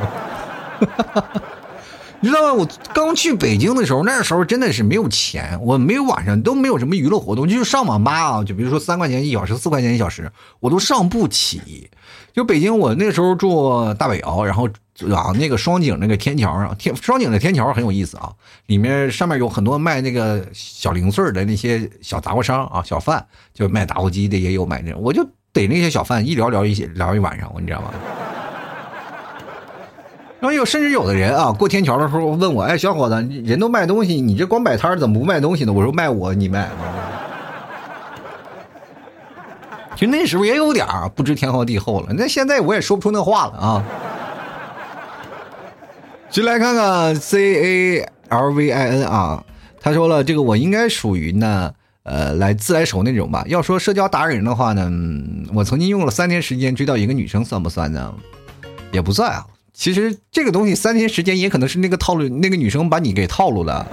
[2.21, 2.53] 你知道吗？
[2.53, 11.91] 我刚去北京的时候，那时候真的是没有钱，我没有晚上都没有什么娱乐活动，就是上网吧啊，就比如说三块钱一小时，四块钱一小时，我都上不起。
[12.33, 14.69] 就北京，我那时候住大北窑，然后
[15.15, 18.33] 啊那个双井那个天桥上，天双井的天桥很有意思啊，
[18.67, 27.93] 里面上面有很多卖那个小零碎的那些小杂货商啊，小贩，就卖打火机的也有买那，我就逮那些小贩一聊聊一聊一晚上，你知道吗？
[30.41, 36.69] 然后有甚至有的人啊，过天桥的时候问我：“哎，小伙子，人都卖东西，你这光摆摊怎么不卖东西呢？”我说：“卖我，你卖。
[39.99, 42.13] ”其实那时候也有点不知天高地厚了。
[42.13, 43.85] 那现在我也说不出那话了啊。
[46.31, 49.43] 就来看看 C A L V I N 啊，
[49.81, 51.73] 他说了，这个我应该属于呢，
[52.05, 53.43] 呃，来自来熟那种吧。
[53.49, 54.89] 要说社交达人的话呢，
[55.53, 58.15] 我曾经用了三天时间追到一个女生，算不算呢？
[58.93, 59.45] 也不算啊。
[59.79, 63.87] 其实这个东西三天时间也可能是那个套路，那个女生把你给套路了，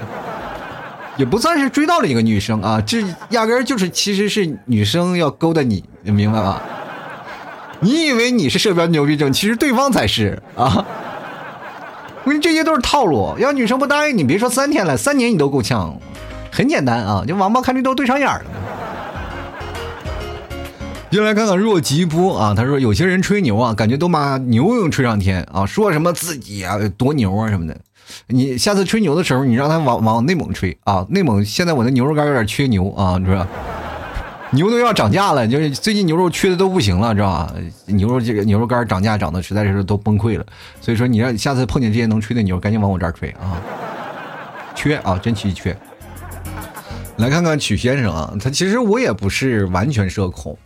[1.15, 6.60] 也不算是追到了一个女生啊，这压根儿就是其实是女生要勾搭你，你明白吗？
[7.82, 10.84] 你以为你是社交牛逼症，其实对方才是啊！
[12.24, 15.95] 我跟你这些都是套路，要女生不答应你，别说三天了，三年你都够呛。
[16.52, 18.41] 很简单啊，就王八看绿豆对上眼了。
[21.15, 27.78] 就来看看若吉波啊，他说有些人吹牛啊，感觉都把牛能吹上天啊，说什么自己啊多牛啊什么的。
[28.28, 33.47] 你下次吹牛的时候，你让他往往内蒙吹啊，内蒙现在我的牛肉干有点缺牛啊，知道吧？
[34.51, 37.54] 牛都要涨价了，就是最近牛肉缺的都不行了，知道吧？
[37.86, 40.45] 牛肉这个牛肉干涨价涨的实在是都崩溃了，
[40.82, 43.56] 所以说你让下次碰见这些能吹的牛，赶紧往我这儿吹啊！
[44.75, 45.73] 缺啊，真奇缺。
[47.19, 50.58] 来看看曲先生啊，他其实我也不是完全社恐。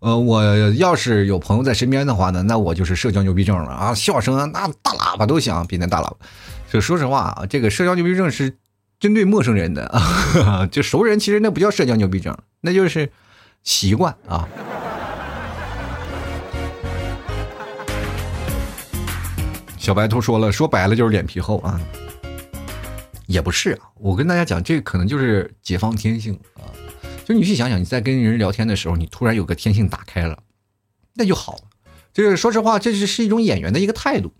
[0.00, 0.42] 呃，我
[0.74, 3.92] 要是有朋友在身边的话呢，那我就是社交牛逼症了啊！
[3.94, 6.16] 笑声啊那大喇叭都响，比那大喇叭。
[6.70, 8.56] 就说实话啊，这个社交牛逼症是
[9.00, 13.10] 针对陌生人的啊， 就熟人其实那不叫社交牛逼症，那就是
[13.64, 14.46] 习惯啊。
[19.78, 21.80] 小白兔说了，说白了就是脸皮厚啊，
[23.26, 26.62] 也不是啊，我跟大家讲，这可能就是解放天性啊。
[27.28, 30.38] 就你去想想，你在跟人聊天的时候，你突然有个天性打开了，
[31.12, 31.64] 那就好了。
[32.14, 34.32] 就是说实话，这是是一种演员的一个态度，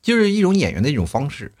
[0.00, 1.52] 就是一种演员的一种方式。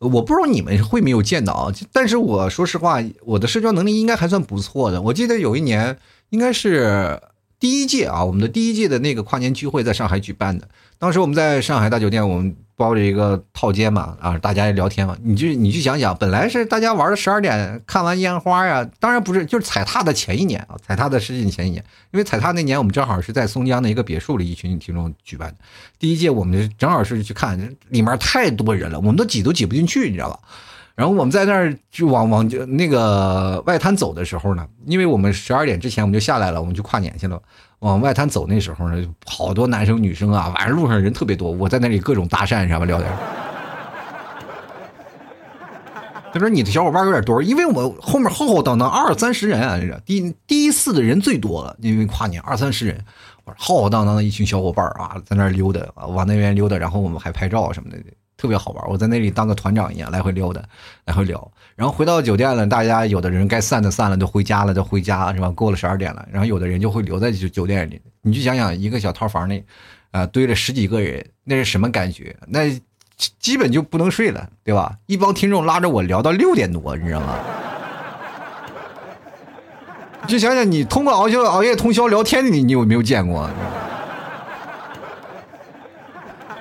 [0.00, 5.00] 我不知道你们会没有见到啊，但是我说实话，我的社交能力应该还算不错的。
[5.00, 5.96] 我记得有一年，
[6.28, 7.18] 应该是
[7.58, 10.68] 第一届啊，我们的第一届的那个跨年聚会在上海举办的。
[10.98, 15.16] 当时我们在上海大酒店，我们包着一个套间嘛，啊，大家聊天嘛。
[15.22, 25.56] 你就你去想想，本来是大家玩到十二点，看完烟花呀，当然不是，就是踩踏的前一年啊，踩踏的事情前一年，因为踩踏那年我们正好是在松江的一个别墅里，一群听众举办的。
[25.98, 27.58] 第一届我们正好是去看，
[27.88, 30.38] 里面太多人了，我们都挤都挤不进去，你知道吧？
[30.96, 37.40] 然后我们在那儿就往往那个外滩走的时候呢，因为我们十二点之前我们就下来了，我们去跨年去了。
[37.84, 42.86] 往外滩走那时候呢，好多男生女生啊，晚上路上人特别多，我在那里各种搭讪，知道吧？
[42.86, 43.10] 聊天。
[46.32, 52.98] 他说：“你的小伙伴有点多，因为我后面浩浩荡荡二三十人啊，这第第一次的人最多了，因为跨年二三十人，
[53.56, 57.98] 浩浩荡荡的一群小伙伴啊，在那溜达啊，往那边溜达，然后我们还拍照什么的。”
[58.36, 60.62] 特别好玩，我在那里当个团长一样来回溜达，
[61.04, 61.52] 来回聊。
[61.76, 65.48] 然后回到酒店了，大家有的人该散的散了，都回家了，都回家是吧？
[65.50, 68.00] 过了十二点了，然后有的人就会留在酒酒店里。
[68.22, 69.64] 你就想想，一个小套房里，
[70.10, 72.34] 啊，堆了十几个人，那是什么感觉？
[72.48, 72.68] 那
[73.16, 74.96] 基本就不能睡了，对吧？
[75.06, 77.38] 一帮听众拉着我聊到六点多，你知道吗？
[80.26, 83.48] 就想想你通过熬夜熬夜通宵聊天的你，你有没有见过？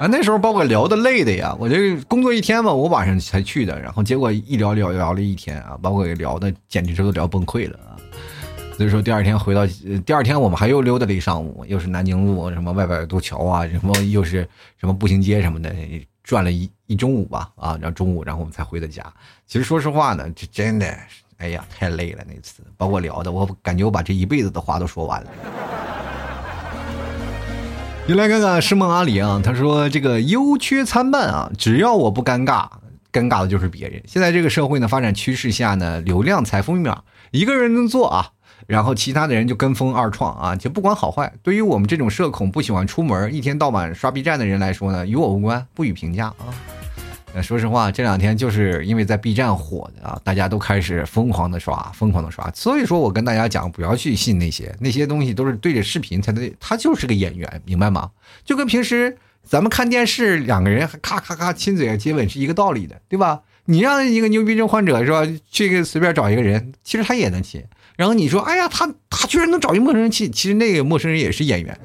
[0.04, 1.56] 啊，那时候把我聊的累的呀！
[1.58, 7.96] 我这工作一天嘛，我晚上才去的，然后结果一聊聊聊了一天啊，把我给聊的简直都聊崩溃了啊！
[8.76, 9.66] 所以说第二天回到，
[10.06, 15.74] 第二天我们还又溜达了一上午，又是南京路什么外边渡桥啊，什么又是什么步行街什么的，
[16.22, 19.02] 转了一一中午吧啊，然后中午然后我们才回的家。
[19.48, 20.98] 其实说实话呢，这真的，
[21.38, 25.30] 哎呀，太累了那次，把我聊的，我感觉我把这一辈子的话都说完了。
[28.06, 32.68] 你来看看诗梦阿里啊，他说这个优缺参半啊，只要我不尴尬，
[33.13, 34.04] 尴尬的就是别人。
[34.06, 38.32] 现在这个社会呢，发展趋势下呢，流量财富密码，一个人能做啊，
[38.68, 41.32] 然后其他的人就跟风二创啊，就不管好坏。
[41.42, 46.52] 对于我们这种社恐不喜欢出门，一天到晚刷 B 站的人来说呢，与我无关，不予评价啊。
[47.41, 52.52] 说实话，这两天就是因为在 B 站火的啊，大家都开始疯狂的刷，疯狂的刷。
[52.52, 58.12] 所以说我跟大家讲，不要去信那些那些东西，都是对着视频才对，他就是个演员，明白吗？
[58.46, 63.41] 就跟平时咱们看电视，两个人咔咔咔亲嘴接吻是一个道理的，对吧？
[63.65, 67.63] 你让一个牛逼症患者是吧，去随便找一个人，其实他也能亲。
[67.96, 71.80] 然后你说，哎呀，他他居然能找一陌生人亲，其实那个陌生人也是演员。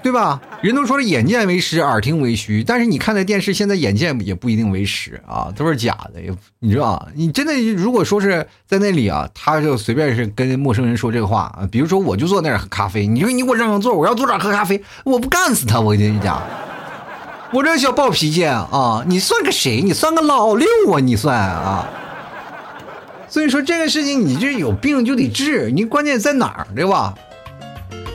[0.00, 0.40] 对吧？
[0.62, 2.62] 人都说了，眼见为实，耳听为虚。
[2.62, 6.22] 但是你看那电视，现在眼见也不一定为实啊，都是假的。
[6.22, 15.80] 也你知道你真的如果说是在那里啊，他就随便是跟陌生人说这个话啊，比如说我就坐那儿喝咖啡，你说你给我让让座，我要坐这儿喝咖啡，我不干死他！
[15.80, 16.40] 我跟你讲，
[17.52, 19.82] 我这小暴脾气啊，你算个谁？
[19.82, 21.00] 你算个老六啊？
[21.00, 21.86] 你算啊？
[23.28, 27.14] 所以说这个事情，你这有病就得治，你关键在哪儿，对吧？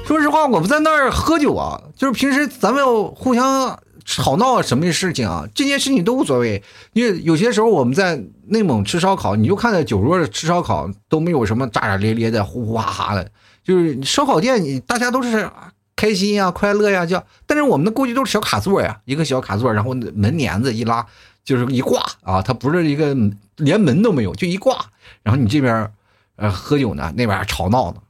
[0.05, 6.61] 说实话，我们在那儿喝酒啊，就是平时咱们要互相吵闹什么事情啊，这件事情都无所谓。
[6.91, 13.31] 因为有些时候我们在内蒙吃烧烤，你就看在酒桌上吃烧烤都没有什么炸炸咧咧的、呼呼哈哈的，
[13.63, 15.49] 就是烧烤店，你大家都是
[15.95, 17.23] 开心呀、快乐呀叫。
[17.47, 21.05] 但是我们的估计都是小卡座呀，一个小卡座，然后门帘子一拉
[21.45, 23.15] 就是一挂啊，它不是一个
[23.55, 24.85] 连门都没有，就一挂。
[25.23, 25.89] 然后你这边
[26.35, 28.01] 呃喝酒呢，那边吵闹呢。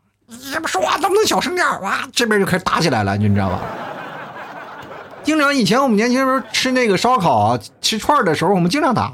[0.52, 3.62] 你不说话，能不能小声点哇，这边就开始打起来了，你知道吧？
[5.24, 9.14] 经常以前我们年轻时候吃那个烧烤、吃串的时候，我们经常打。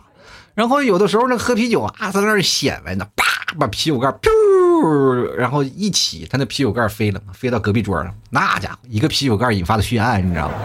[0.56, 8.12] 然后有的时候那，喝啤酒啊，在那儿显摆呢，啪，把啤酒盖噗，然后一起，他那啤酒盖飞了，飞到隔壁桌了。
[8.30, 10.56] 那家伙，一个啤酒盖引发的血案，你知道吗？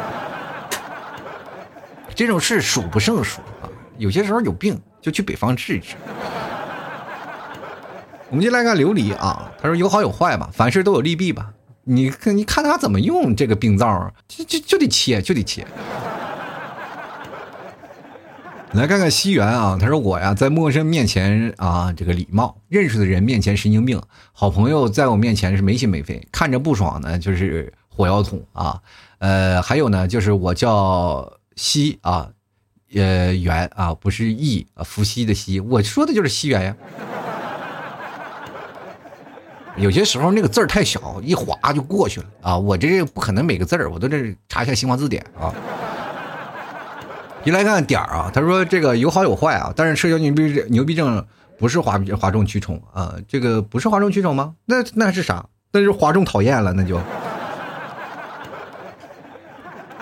[2.14, 3.68] 这种事数不胜数啊。
[3.98, 5.94] 有些时候有病，就去北方治一治。
[8.34, 11.52] 我们就来看琉璃啊，他说有好有坏吧，凡事都有利弊吧。
[11.84, 15.64] 你看，你看他怎么用这个病灶，就就就得切，就得切。
[18.72, 24.00] 来看看西元啊，他说我呀，在陌生面前啊，这个礼貌；认识的人面前神经病；
[24.32, 28.80] 好朋友在我面前是没心没肺，看着不爽呢就是火药桶啊。
[29.18, 32.28] 呃，还有呢，就是我叫西啊，
[32.96, 36.76] 呃，元啊，不是义啊，伏羲的羲，我说的就是西元呀。
[39.76, 42.56] 有些时候那个字儿太小，一划就过去了啊！
[42.56, 45.52] 我这不可能每个字儿我都得查一下新华字典啊。
[47.42, 51.26] 一来看点儿啊，他说这个有好有坏啊，但是社交牛逼牛逼症
[51.58, 54.54] 不是哗哗众取宠啊，这个不是哗众取宠吗？
[54.64, 55.44] 那那是啥？
[55.72, 57.00] 那是哗众讨厌了，那就。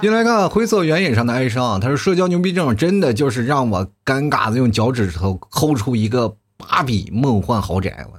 [0.02, 8.04] 一来看灰色原野上的哀伤，他说社交牛逼症真的就是让我尴尬的用脚趾头抠出一个芭比梦幻豪宅。
[8.12, 8.18] 我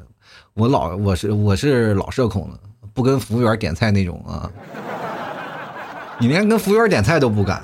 [0.56, 2.60] 我老我是我是老社恐了，
[2.94, 4.52] 不跟服务员点菜那种啊。
[6.20, 7.62] 你连跟服务员点菜都不敢。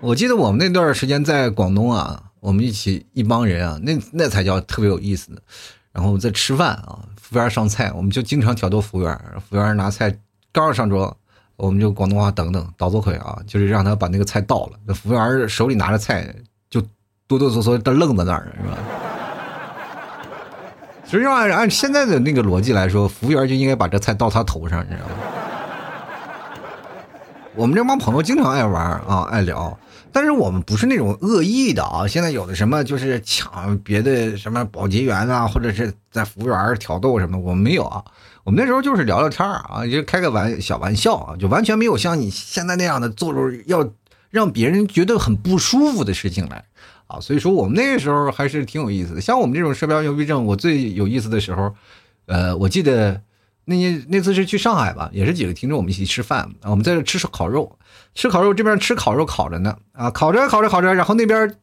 [0.00, 5.30] 我记得我们那段时间在广东啊，我们一起一帮人啊，那那才叫特别有意思。
[5.92, 9.18] 然后在吃饭啊，服务员上菜，我们就经常挑逗服务员。
[9.48, 10.16] 服务员拿菜
[10.52, 11.14] 刚要上桌，
[11.56, 14.78] 我们就广东话等等倒坐会啊，就是让他把那个菜倒了。
[14.86, 16.34] 那服务员手里拿着菜，
[16.70, 16.80] 就
[17.26, 18.78] 哆哆嗦嗦的愣在那儿，是吧？
[21.10, 25.14] 实际上按现在的那个逻辑来说，服务员就应该把这菜倒他头上，你知道吗？
[27.54, 29.76] 我们这帮朋友经常爱玩啊，爱聊，
[30.12, 32.06] 但是我们不是那种恶意的啊。
[32.06, 38.04] 现在有的什么就是抢别的什么保洁员啊，或者是在服务员挑逗什么，我们没有啊。
[38.44, 43.88] 我们那时候就是聊聊天啊，就开个玩小玩笑啊，就完全没有像你现在那样的做出要
[44.28, 46.62] 让别人觉得很不舒服的事情来
[47.08, 47.18] 啊。
[47.18, 49.20] 所以说我们那个时候还是挺有意思的。
[49.20, 51.74] 像我们这种社交牛逼症，我最有意思的时候，
[52.26, 53.20] 呃，我记得。
[53.70, 53.76] 那
[54.08, 57.78] 那次是去上海吧，也是几个听众我们一起吃饭，我们在这吃烤肉，
[58.14, 61.54] 吃烤肉这边吃烤肉烤着呢啊，烤着烤着烤着，然后那边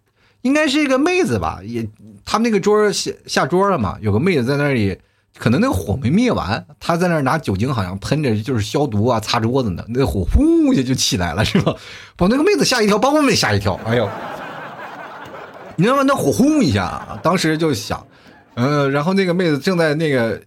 [0.44, 1.90] 应该是一个妹子吧，也
[2.24, 4.96] 他们那个桌下下桌了嘛，有个妹子在那里，
[5.40, 11.74] 可能那个火没灭完，她在那拿酒精好像喷着就是消毒啊擦桌子呢，那火呼一下就起来了是吧？
[12.16, 14.08] 把那个妹子吓一跳，把我们也吓一跳，哎呦，
[15.76, 16.04] 你知道吗？
[16.06, 18.06] 那火轰一下，当时就想，
[18.56, 20.42] 嗯，然后那个妹子正在那个。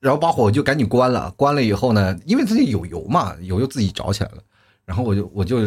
[0.00, 4.38] 然后把火就赶紧关了，关了以后呢，因为自己有油嘛，油就自己着起来了。
[4.84, 5.58] 然后我就我就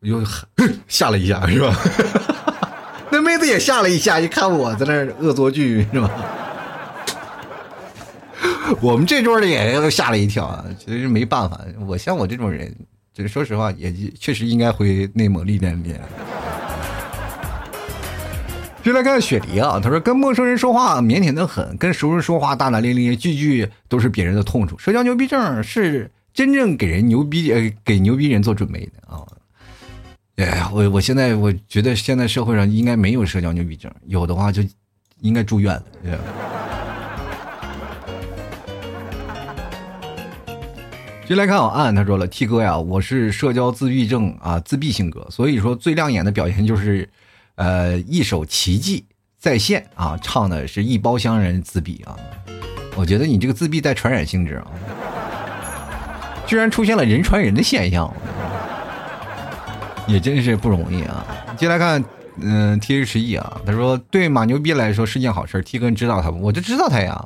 [0.00, 0.20] 我就
[0.88, 1.72] 吓了一下，是吧？
[3.12, 6.10] 那妹子也吓了一下，一看我在那恶作剧，是吧？
[8.82, 12.74] 我们这桌的也吓了一跳啊，其实没办法，我像我这种人，
[13.14, 16.00] 就是说实话，也确实应该回内蒙历练练。
[18.82, 24.78] 就来看雪梨啊，他说跟陌生人说话腼腆的很，跟熟人说话大大咧咧，句句都是别人的痛处。
[24.78, 29.20] 社交牛逼症是真正给人牛逼呃给牛逼人做准备的啊！
[30.36, 34.62] 哎呀，我我现在我觉得现在社会上应该没有社交牛逼症，有的话就
[35.20, 35.84] 应该住院了。
[41.26, 47.06] 就来看我暗，他说了，T 哥呀，我是社交自闭症啊，自闭性格，所以说最亮眼的表现就是。
[47.60, 49.04] 呃，一首奇迹
[49.38, 52.16] 在线啊，唱的是一包厢人自闭啊，
[52.96, 54.64] 我觉得你这个自闭带传染性质啊，
[56.46, 58.10] 居然出现了人传人的现象，
[60.08, 61.22] 也真是不容易啊。
[61.58, 62.02] 接来看，
[62.38, 66.40] 嗯，T H E 啊，他说对马牛逼来说是件好事，T 哥知道他不？
[66.40, 67.22] 我就知道他呀，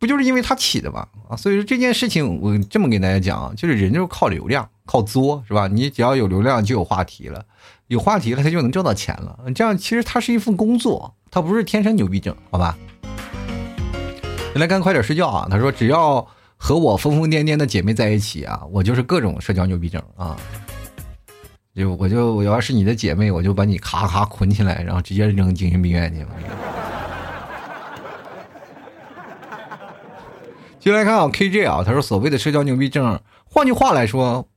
[0.00, 5.68] 不就是因为他起的吧啊，所以说这件事情我这么给大家讲，就是人就是靠流量，靠作是吧？
[5.68, 7.44] 你只要有流量就有话题了。
[7.88, 9.38] 有话题了，他就能挣到钱了。
[9.54, 12.76] 这样其实他是一份工作，他不是天生牛逼症，好吧？
[14.54, 15.46] 来，干快点睡觉啊！
[15.50, 16.26] 他说，只要
[16.56, 20.36] 和我疯疯癫癫的姐妹在一起啊，我就是各种社交牛逼症啊！
[21.74, 26.26] 就我就我要是你的姐妹，我就把你咔咔捆起来，然后直接扔精神病院去。
[30.80, 34.48] 进来看啊，KJ 啊，他说所谓的社交牛逼症，换句话来说，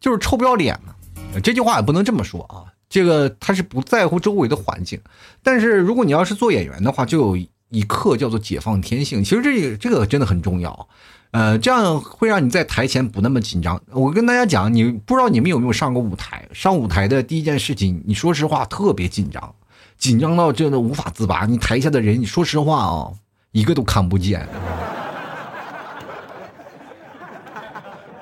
[0.00, 0.93] 就是臭不要脸嘛。
[1.40, 5.00] 这句话也不能这么说啊，这个他是不在乎周围的环境，
[5.42, 7.36] 但是如果你要是做演员的话，就有
[7.70, 9.22] 一课叫做解放天性。
[9.24, 10.88] 其实这个这个真的很重要，
[11.32, 13.80] 呃，这样会让你在台前不那么紧张。
[13.90, 16.48] 我跟大家讲，你不知道你们有没有上过舞台？
[16.52, 19.54] 上舞台的第一件事情，你说实话特别紧张，
[19.98, 21.46] 紧张到真的无法自拔。
[21.46, 23.10] 你台下的人，你说实话啊，
[23.50, 24.46] 一个都看不见。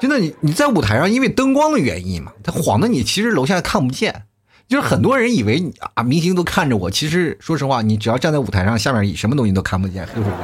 [0.02, 4.24] 真的，你你在舞台上，因为灯光的原因嘛，它晃的你其实楼下看不见。
[4.66, 10.36] 就是很多人以为你啊，明星都看着我，其实说实话，你只要站在舞台上，下面什么东西都看不见，黑乎乎，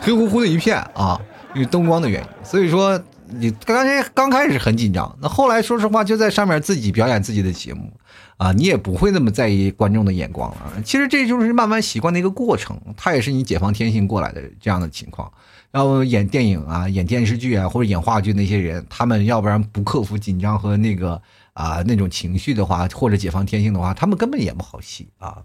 [0.00, 1.20] 黑乎乎的一片啊，
[1.52, 2.28] 因为灯光的原因。
[2.44, 7.92] 所以说，你刚才刚开始很紧张，那后来说实话，就在上面自己表演自己的节目
[8.36, 10.56] 啊，你也不会那么在意观众的眼光了。
[10.84, 15.28] 其实这就是慢慢习惯的一个过程，它也是你解放天性过来的这样的情况。
[15.72, 21.20] 然后演电影啊，演电视剧啊，或者演话剧那些人，他们要不然不克服紧张和那个
[21.52, 25.38] 啊那种情绪的话，或者解放天性的话，他们根本演不好戏啊。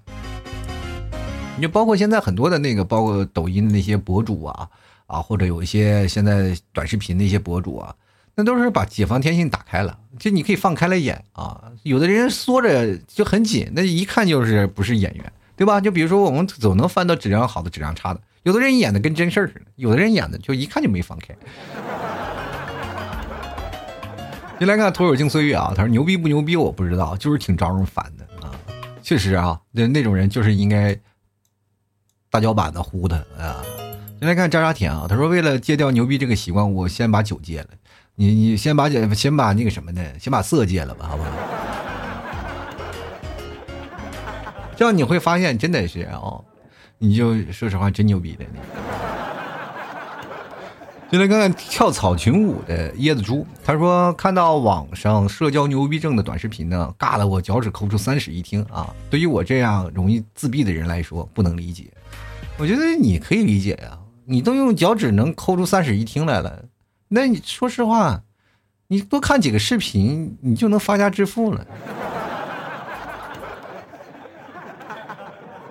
[1.55, 4.67] 你就包括现在很多的那个，包括抖音的那些博主啊，
[5.05, 7.95] 啊，或者有一些现在短视频那些博主啊，
[8.33, 11.71] 那都是把解放天性打开了，就你可以放开了演啊。
[11.83, 15.79] 有的人缩着就很紧，那一看就是不是演员，对吧？
[15.79, 18.19] 就比如说我们总能翻到质量好的、质量差的。
[18.45, 21.35] 有的人演的跟真事儿似的，有的人演的就一看就没放开。
[24.59, 28.53] 就来看徒有静岁月啊，他说牛逼不牛逼我不知道，就是挺招人烦的啊。
[29.01, 30.95] 确实啊，那那种人就是应该
[32.29, 33.65] 大脚板子呼他啊。
[34.19, 37.69] 先来看渣渣田啊，他说为了戒掉牛逼这个习惯，我先把酒戒了。
[38.13, 41.29] 你你先把酒，先把那个什么呢，先把色戒了吧，好不好？
[44.77, 46.45] 这样你会发现，真的是哦，
[46.97, 48.45] 你就说实话，真牛逼的。
[51.11, 58.91] 就来看看跳草裙舞的椰子猪，他说看到网上社交牛逼症的短视频呢，尬得我脚趾抠出三室一厅啊！
[59.07, 61.91] 对于我这样容易自闭的人来说，不能理解。
[62.57, 66.65] 我觉得你可以理解呀，你都用脚趾能抠出三室一厅来了。
[67.07, 68.23] 那你说实话，
[68.87, 71.67] 你多看几个视频，你就能发家致富了。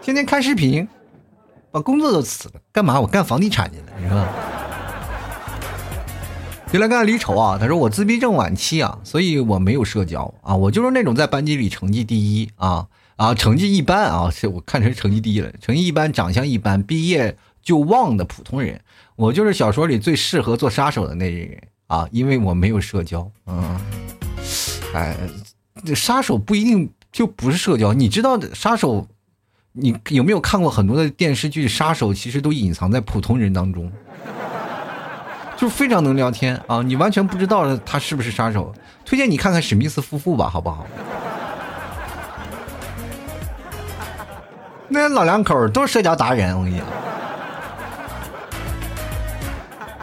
[0.00, 0.86] 天天看视频，
[1.74, 3.00] 把工作都辞了，干嘛？
[3.00, 4.28] 我干房地产去了，是吧？
[6.72, 18.80] 就来看李丑啊，他说我自闭症晚期啊，所以我没有社交啊，我就是那种在班级里成绩第一啊啊，成绩一般啊，是我看成成绩第一了，成绩一般，长相一般，毕业就忘的普通人。
[19.16, 23.28] 我就是小说里最适合做杀手的那人啊，因为我没有社交。
[23.46, 23.80] 嗯，
[24.94, 25.16] 哎，
[25.84, 27.92] 这杀手不一定就不是社交。
[27.92, 29.08] 你知道杀手，
[29.76, 31.66] 你有没有看过很多的电视剧？
[31.66, 33.90] 杀手其实都隐藏在普通人当中，
[35.56, 36.80] 就非常能聊天啊！
[36.80, 38.72] 你完全不知道他是不是杀手。
[39.04, 40.86] 推荐你看看史密斯夫妇吧，好不好？
[44.86, 46.86] 那老两口都是社交达人，我跟你讲。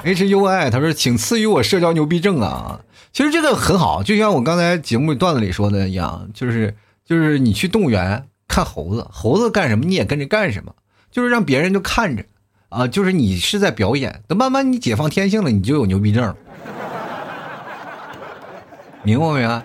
[0.03, 2.81] H U I，他说：“请赐予我社交牛逼症啊！”
[3.13, 10.75] 其实这个很好，就像我刚才节目段子里说的一样，就是就是你去动物园看猴子，猴子干什么你也跟着干什么，
[11.09, 12.25] 就是让别人就看着
[12.67, 14.23] 啊，就是你是在表演。
[14.27, 16.35] 等慢慢你解放天性了，你就有牛逼症了，
[19.03, 19.61] 明白没有？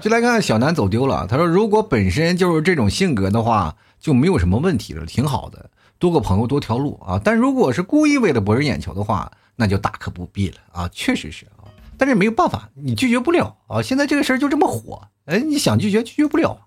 [0.00, 1.26] 就来看看小南走丢了。
[1.28, 5.68] 他说：“如果本身就是这种性格的话，就没有什么问题了，挺好的，
[5.98, 7.20] 多个朋友多条路啊。
[7.22, 11.68] 但如果是故意为了博人眼球的话，”那就大可不必了啊，确实是啊，
[11.98, 13.82] 但是没有办法，你拒绝不了啊。
[13.82, 16.58] 现在这个事儿就这么火，哎，你想拒绝拒绝不了。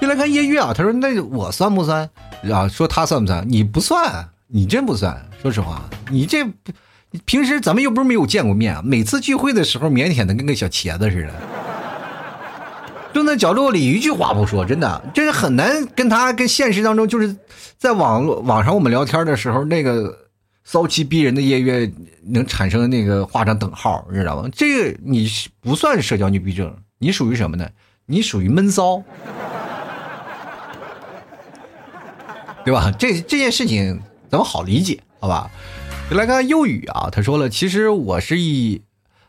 [0.00, 2.08] 就来看夜月啊，他说那我算不算
[2.52, 2.68] 啊？
[2.68, 3.44] 说他算不算？
[3.48, 5.24] 你不算，你真不算。
[5.40, 6.44] 说实话，你这
[7.24, 11.32] 平时咱们又不是没有见过面，每次聚会的时候腼腆的跟个小茄子似的，
[13.12, 17.36] 蹲在角落里一句话不说，真的，这是很难跟他跟现实当中就是
[17.78, 20.18] 在网络网上我们聊天的时候那个。
[20.66, 21.92] 骚气逼人的夜月
[22.26, 24.48] 能产生那个画上等号，知道吗？
[24.50, 25.28] 这个你
[25.60, 27.68] 不算社交牛逼症，你属于什么呢？
[28.06, 29.02] 你属于闷骚，
[32.64, 32.90] 对吧？
[32.98, 34.00] 这这件事情
[34.30, 35.50] 咱们好理解，好吧？
[36.10, 38.80] 来看看幼宇啊，他说了，其实我是一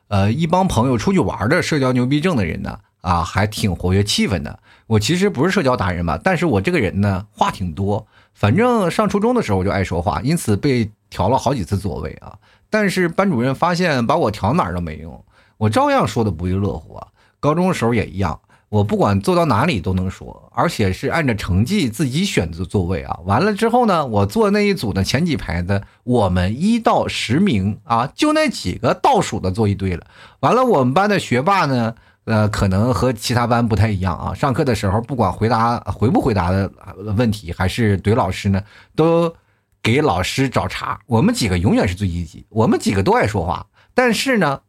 [0.07, 4.59] 呃一帮朋友出去玩的社交牛逼症的人呢，啊，还挺活跃气氛的。
[4.88, 8.07] 我其实不是社交达人吧，但是我这个人呢，话挺多。
[8.33, 12.38] 反正上初中的时候我就爱说话，因此被调了好几次座位啊。
[12.69, 15.23] 但是班主任发现把我调哪儿都没用，
[15.57, 17.07] 我照样说的不亦乐乎啊。
[17.39, 18.39] 高中的时候也一样，
[18.76, 23.17] 我不管坐到哪里都能说，而且是按照成绩自己选择座位啊。
[23.23, 30.05] 完了之后呢，我坐那一组的前几排的，我们一到十名啊，就那几个倒数的坐一堆了。
[30.41, 31.95] 完了，我们班的学霸呢？
[32.26, 34.34] 呃，可能和其他班不太一样啊。
[34.34, 36.69] 上课的时候，不管回答回不回答的
[37.15, 38.61] 问题，还是怼老师呢，
[38.93, 39.34] 都
[39.82, 40.99] 给老师找茬。
[41.05, 43.67] 我们几个永远是最积极，我们几个都爱说话。
[43.93, 44.59] 但是呢，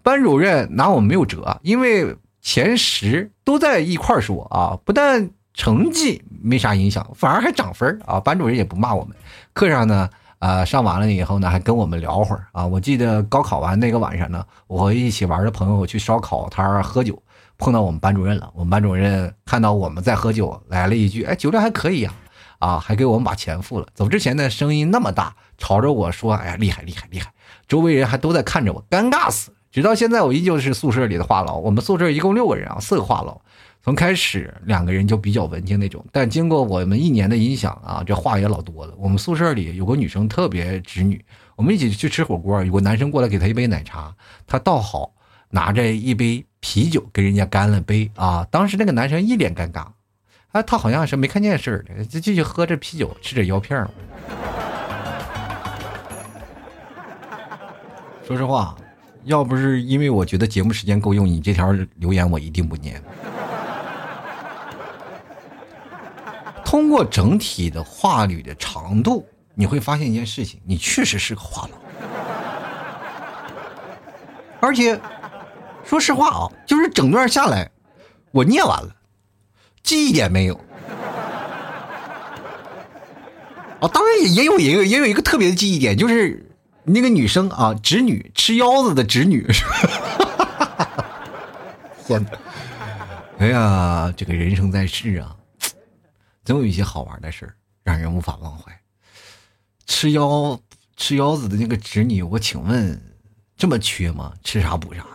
[0.00, 8.20] 班主任拿我们没有辙，因为前十都在一块儿说啊，不但成绩没啥影响，反而还涨分啊。
[8.20, 9.16] 班主任也不骂我们，
[9.54, 10.10] 课上呢。
[10.38, 12.66] 啊，上完了以后呢，还跟我们聊会儿啊。
[12.66, 17.22] 我记得高考完那个晚上呢，我和一起玩的朋友去烧烤摊喝酒，
[17.58, 18.50] 碰到我们班主任了。
[18.56, 22.12] 我们班主任看到我们在喝酒，来了一句：“哎，酒量还可以呀。”
[22.58, 23.86] 啊，还给我们把钱付了。
[23.94, 27.32] 走之前呢，声音那么大，朝着我说：“哎呀，厉害厉害厉害！”
[27.68, 29.52] 周围人还都在看着我，尴尬死。
[29.72, 31.56] 直到现在，我依旧是宿舍里的话痨。
[31.56, 33.34] 我们宿舍一共六个人啊，四个话痨。
[33.82, 38.94] 从开始两个人就比较文静那种，但经过我们一年的影响啊，这话也老多了。
[38.98, 41.24] 我们宿舍里有个女生特别直女，
[41.56, 44.14] 我们一起去吃火锅，有个男生过来给她一杯奶茶，
[44.46, 45.14] 她倒好，
[45.48, 48.46] 拿着一杯啤酒跟人家干了杯啊。
[48.50, 49.86] 当时那个男生一脸尴尬，
[50.52, 53.84] 啊，他好像是没看见事儿的，就继续喝着啤酒，吃着药片
[58.24, 58.76] 说实话，
[59.24, 63.02] 要不是因为我觉得节目时间够用，你这条留言我一定不念。
[66.64, 71.70] 通过整体的话语的长度，你会发现一件事情：你确实是个话痨。
[74.60, 74.98] 而且，
[75.84, 77.70] 说实话啊，就是整段下来，
[78.30, 78.94] 我念完了，
[79.82, 80.54] 记忆点没有。
[83.80, 86.51] 哦，当然也也有也有也有一个特别的记忆点，就是
[86.84, 89.46] 那个女生啊，侄女吃腰子的侄女。
[92.04, 92.30] 天哪！
[93.38, 95.36] 哎呀，这个人生在世啊，
[96.44, 98.72] 总有一些好玩的事儿让人无法忘怀。
[99.86, 100.58] 吃腰
[100.96, 103.00] 吃腰子的那个侄女，我请问，
[103.56, 104.32] 这么缺吗？
[104.42, 105.06] 吃啥补啥？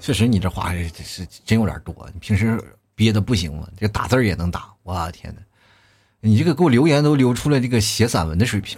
[0.00, 2.08] 确实，你这话是真有点多。
[2.12, 2.62] 你平时
[2.94, 4.72] 憋的不行吗，这打字也能打。
[4.82, 5.42] 我天哪，
[6.20, 8.76] 你这个给我留言都留出了这个写散文的水平。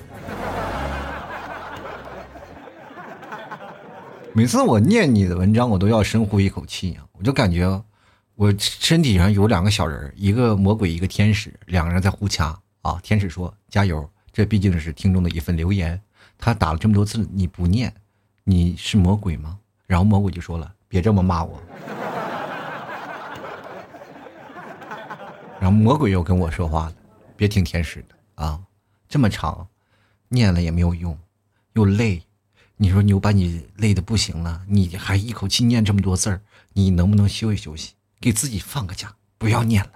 [4.34, 7.82] 每次我念你的文章，我都要深呼一口气我就感觉
[8.34, 13.00] 我身体上有两个小人一个魔鬼，一个天使，两个人在互掐啊。
[13.02, 15.98] 天使说：“加油，这毕竟是听众的一份留言。”
[16.38, 17.92] 他打了这么多字，你不念，
[18.44, 19.58] 你是魔鬼吗？
[19.86, 20.70] 然后魔鬼就说了。
[20.88, 21.58] 别这么骂我。
[25.58, 26.92] 然后魔鬼又跟我说话了，
[27.40, 28.60] 别听天使的啊，
[29.08, 29.66] 这么长，
[30.28, 31.18] 念了也没有用，
[31.72, 32.22] 又累。
[32.76, 36.42] 你说你又把你累的不行了，你还一口气念这么多字儿，
[36.74, 39.92] 你能不能休息休息，给自己放个假，不要念了？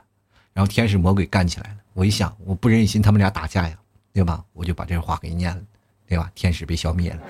[0.54, 1.76] 然后天使魔鬼干起来了。
[1.92, 3.76] 我一想，我不忍心他们俩打架呀，
[4.14, 4.42] 对吧？
[4.54, 5.62] 我就把这话给念了，
[6.06, 6.32] 对吧？
[6.34, 7.20] 天使被消灭了。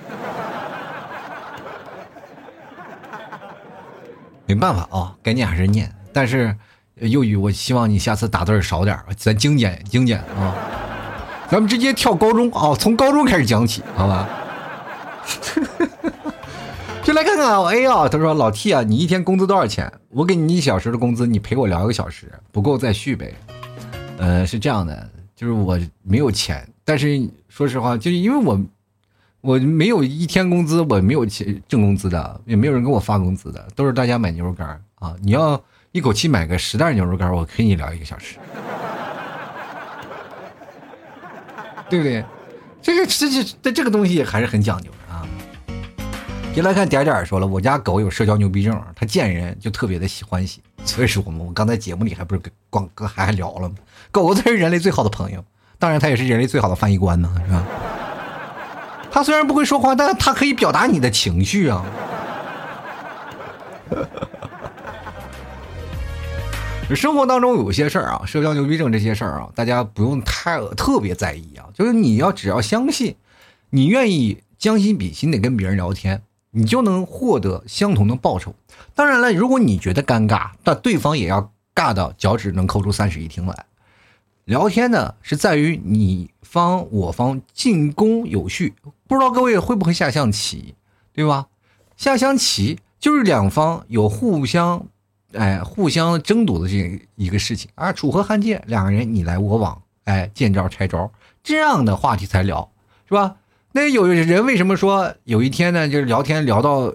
[4.47, 5.93] 没办法啊，该念还是念。
[6.13, 6.57] 但是，
[7.01, 10.55] 幼宇，我希望你下次打字少点咱精简精简啊。
[11.49, 14.27] 咱们直接跳高中啊，从高中开始讲起，好吧？
[17.03, 19.91] 就来看看啊，A 啊，他说老 T 啊，你一天工资多少钱？
[20.09, 23.33] 我给你一小时的工资，你陪我聊一个小时，不够再续呗。
[24.17, 28.59] 呃，是这样的，就是我没有钱，但是说实话，就是因为我。
[29.41, 35.13] 我没有一天工资，我没有钱挣工资的，也没有人给我发工资的，都是大家买牛肉干啊！
[35.21, 35.61] 你要
[35.95, 38.35] 一口气买个十袋牛肉干，我陪你聊一个小时，
[41.89, 42.21] 对不对？
[42.81, 45.25] 这个这这这这个东西还是很讲究的啊！
[46.53, 53.75] 别来看点点说了，我家狗有社交牛逼症，它见人就特别的喜欢喜，所以说我们我刚才节目里还不是光哥还聊了吗？
[54.11, 55.41] 狗狗才是人类最好的朋友，
[55.79, 57.63] 当然它也是人类最好的翻译官呢，是吧？
[59.09, 61.85] 它虽然不会说话，但是他可以表达你的情绪啊。
[66.93, 71.65] 生活当中有些事儿啊，社交牛逼症这些事儿啊，大家不用太特别在意啊。
[71.73, 73.15] 就是你要只要相信，
[73.71, 76.21] 你愿意将心比心的跟别人聊天，
[76.51, 78.53] 你就能获得相同的报酬。
[78.93, 83.65] 当然了，如果你觉得尴尬，但对方也要尬到脚趾能抠出三室一厅来。
[84.43, 88.75] 聊天呢，是在于你方我方进攻有序。
[89.07, 90.75] 不知道各位会不会下象棋，
[91.13, 91.47] 对吧？
[91.97, 94.85] 下象棋就是两方有互相，
[95.35, 97.91] 哎，互相争夺的这一个事情啊。
[97.91, 101.11] 楚河汉界，两个人你来我往，哎，见招拆招，
[101.43, 102.71] 这样的话题才聊，
[103.07, 103.35] 是吧？
[103.71, 105.87] 那有人为什么说有一天呢？
[105.89, 106.93] 就是聊天聊到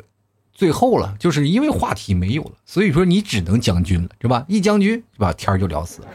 [0.52, 4.44] 最后了，就是因为话题没有了，所以说你只能将军了，是吧？
[4.48, 5.32] 一将军，是吧？
[5.34, 6.08] 天就聊死了。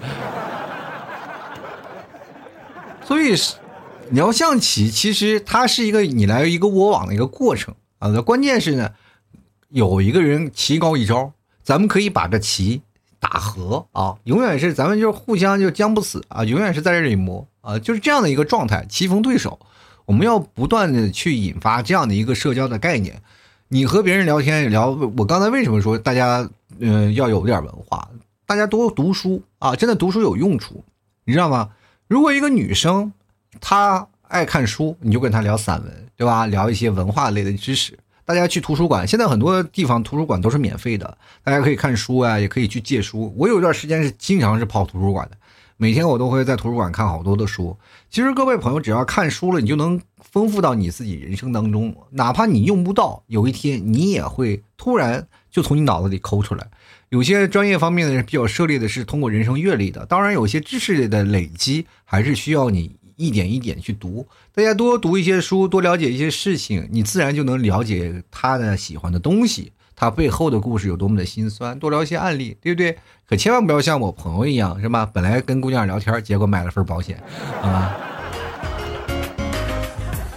[3.03, 3.53] 所以是
[4.09, 8.09] 聊象棋，其实它是一个你来一个我往的一个过程啊。
[8.21, 8.89] 关键是呢，
[9.69, 11.31] 有一个人棋高一招，
[11.65, 12.81] 咱们可以把这棋
[13.19, 18.85] 打和啊，永远是咱们就互相就僵不死啊，永远是在这里磨啊，就是这样的一个状态。
[18.87, 19.59] 棋逢对手，
[20.05, 23.19] 我们要不断的去引发这样的一个社交的概念。
[23.69, 26.47] 你和别人聊天聊，我刚才为什么说大家
[26.79, 28.07] 嗯要有点文化，
[28.45, 30.83] 大家多读书啊，真的读书有用处，
[31.23, 31.71] 你知道吗？
[32.07, 33.11] 如果一个女生，
[33.59, 36.45] 她爱看书，你就跟她聊散文，对吧？
[36.45, 37.97] 聊一些文化类的知识。
[38.25, 43.31] 大家去图书馆，现在很多地方图书馆都是免费的，大家可以看书啊，也可以去借书。
[43.37, 45.37] 我有一段时间是经常是跑图书馆的，
[45.77, 47.77] 每天我都会在图书馆看好多的书。
[48.09, 56.67] 其实各位朋友，只要看书了，你就能丰富到你自己人生当中，哪怕你用不到，有一天你也会突然就从你脑子里抠出来。
[57.09, 64.27] 有些专业方面的人比较涉猎的是通过人生阅历的，当然有些知识的累积还是需要你一点一点去读。
[64.53, 71.77] 大家多读一些书，多了解一些事情，你自然就能了解他的喜欢的东西，他背后的故事有多么的心酸。
[71.79, 72.97] 多聊一些案例，对不对？
[73.27, 75.05] 可千万不要像我朋友一样，是吧？
[75.05, 77.21] 本来跟姑娘聊天，结果买了份保险，
[77.61, 77.97] 啊。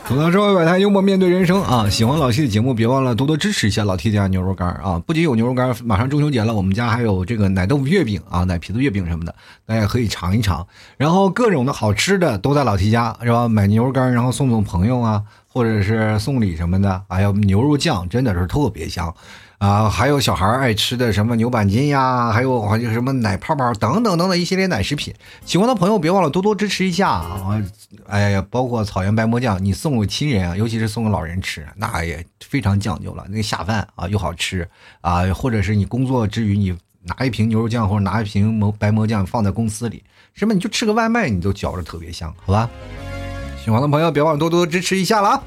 [0.08, 1.86] 吐槽社会百态，幽默面对人生啊！
[1.90, 4.98] 喜欢老 T 的节目，别忘了多多支持一下老 T 家牛肉干啊！
[5.06, 9.34] 不仅有牛肉干，马上中秋节了，我们家还有这个奶豆腐月饼啊、奶皮子月饼什么的，
[9.66, 10.66] 大家可以尝一尝。
[10.96, 13.46] 然后各种的好吃的都在老 T 家，是吧？
[13.46, 15.22] 买牛肉干，然后送送朋友啊。
[15.50, 19.12] 或者是送礼什么的，哎呀，牛肉酱真的是特别香。
[19.58, 25.12] 啊，还有小孩爱吃的什么牛板筋呀，还有好像什么奶泡泡等等等等一系列奶食品，
[25.44, 27.60] 喜欢的朋友别忘了多多支持一下啊！
[28.06, 34.68] 哎呀，包括草原白馍酱，你送给亲人啊，尤其是送给老人吃，那也非常讲究了，那个下饭啊又好吃
[35.00, 40.04] 啊，或者是你工作之余你拿一瓶牛肉酱或者拿一瓶馍白馍酱放在公司里，
[40.34, 42.70] 什么你就吃个外卖你都嚼着特别香，好吧？
[43.64, 45.42] 喜欢的朋友别忘了多多支持一下了！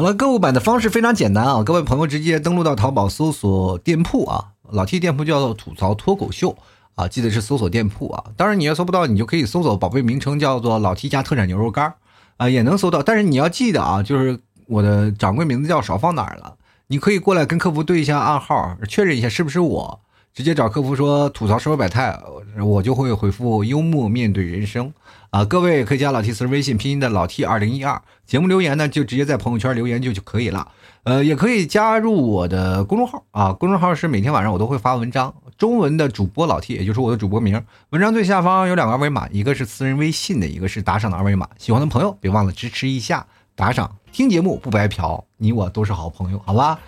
[0.00, 6.56] 好了，购物版的方式非常简单啊，各位朋友直接登录到淘宝搜索店铺啊，老 T 店铺叫做吐槽脱口秀
[6.94, 8.24] 啊，记得是搜索店铺啊。
[8.34, 11.92] 当然你要搜不到，你就可以搜索宝贝名称叫做老 T 家特产牛肉干
[12.38, 13.02] 啊，也能搜到。
[13.02, 16.54] 但是你要记得啊，就是我的掌柜名字叫少放哪儿了，
[16.86, 20.00] 你可以过来跟客服对一下暗号，确认一下是不是我，
[20.32, 22.18] 直接找客服说吐槽生活百态，
[22.58, 24.90] 我就会回复幽默面对人生。
[25.30, 30.66] 啊，各位可以加老 T 私人微信拼音的老 T 二零一二，节目留言呢就直接在朋友圈留言就就可以了。
[31.04, 37.62] 呃，也可以加入我的公众号啊，公众号是每天晚上我都会发文章，中文的主播老 T，也就是我的主播名。
[37.90, 41.48] 文章最下方有两个二维码，一个是私人微信的，一个是打赏的二维码。
[41.56, 43.24] 喜欢的朋友别忘了支持一下，
[43.54, 46.78] 打赏听节目不白嫖，你我都是好朋友，好吧？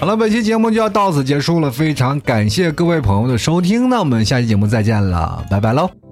[0.00, 6.11] 好了，本期节目就要到此结束了，非常感谢各位朋友的收听，那我们下期节目再见了，拜拜喽。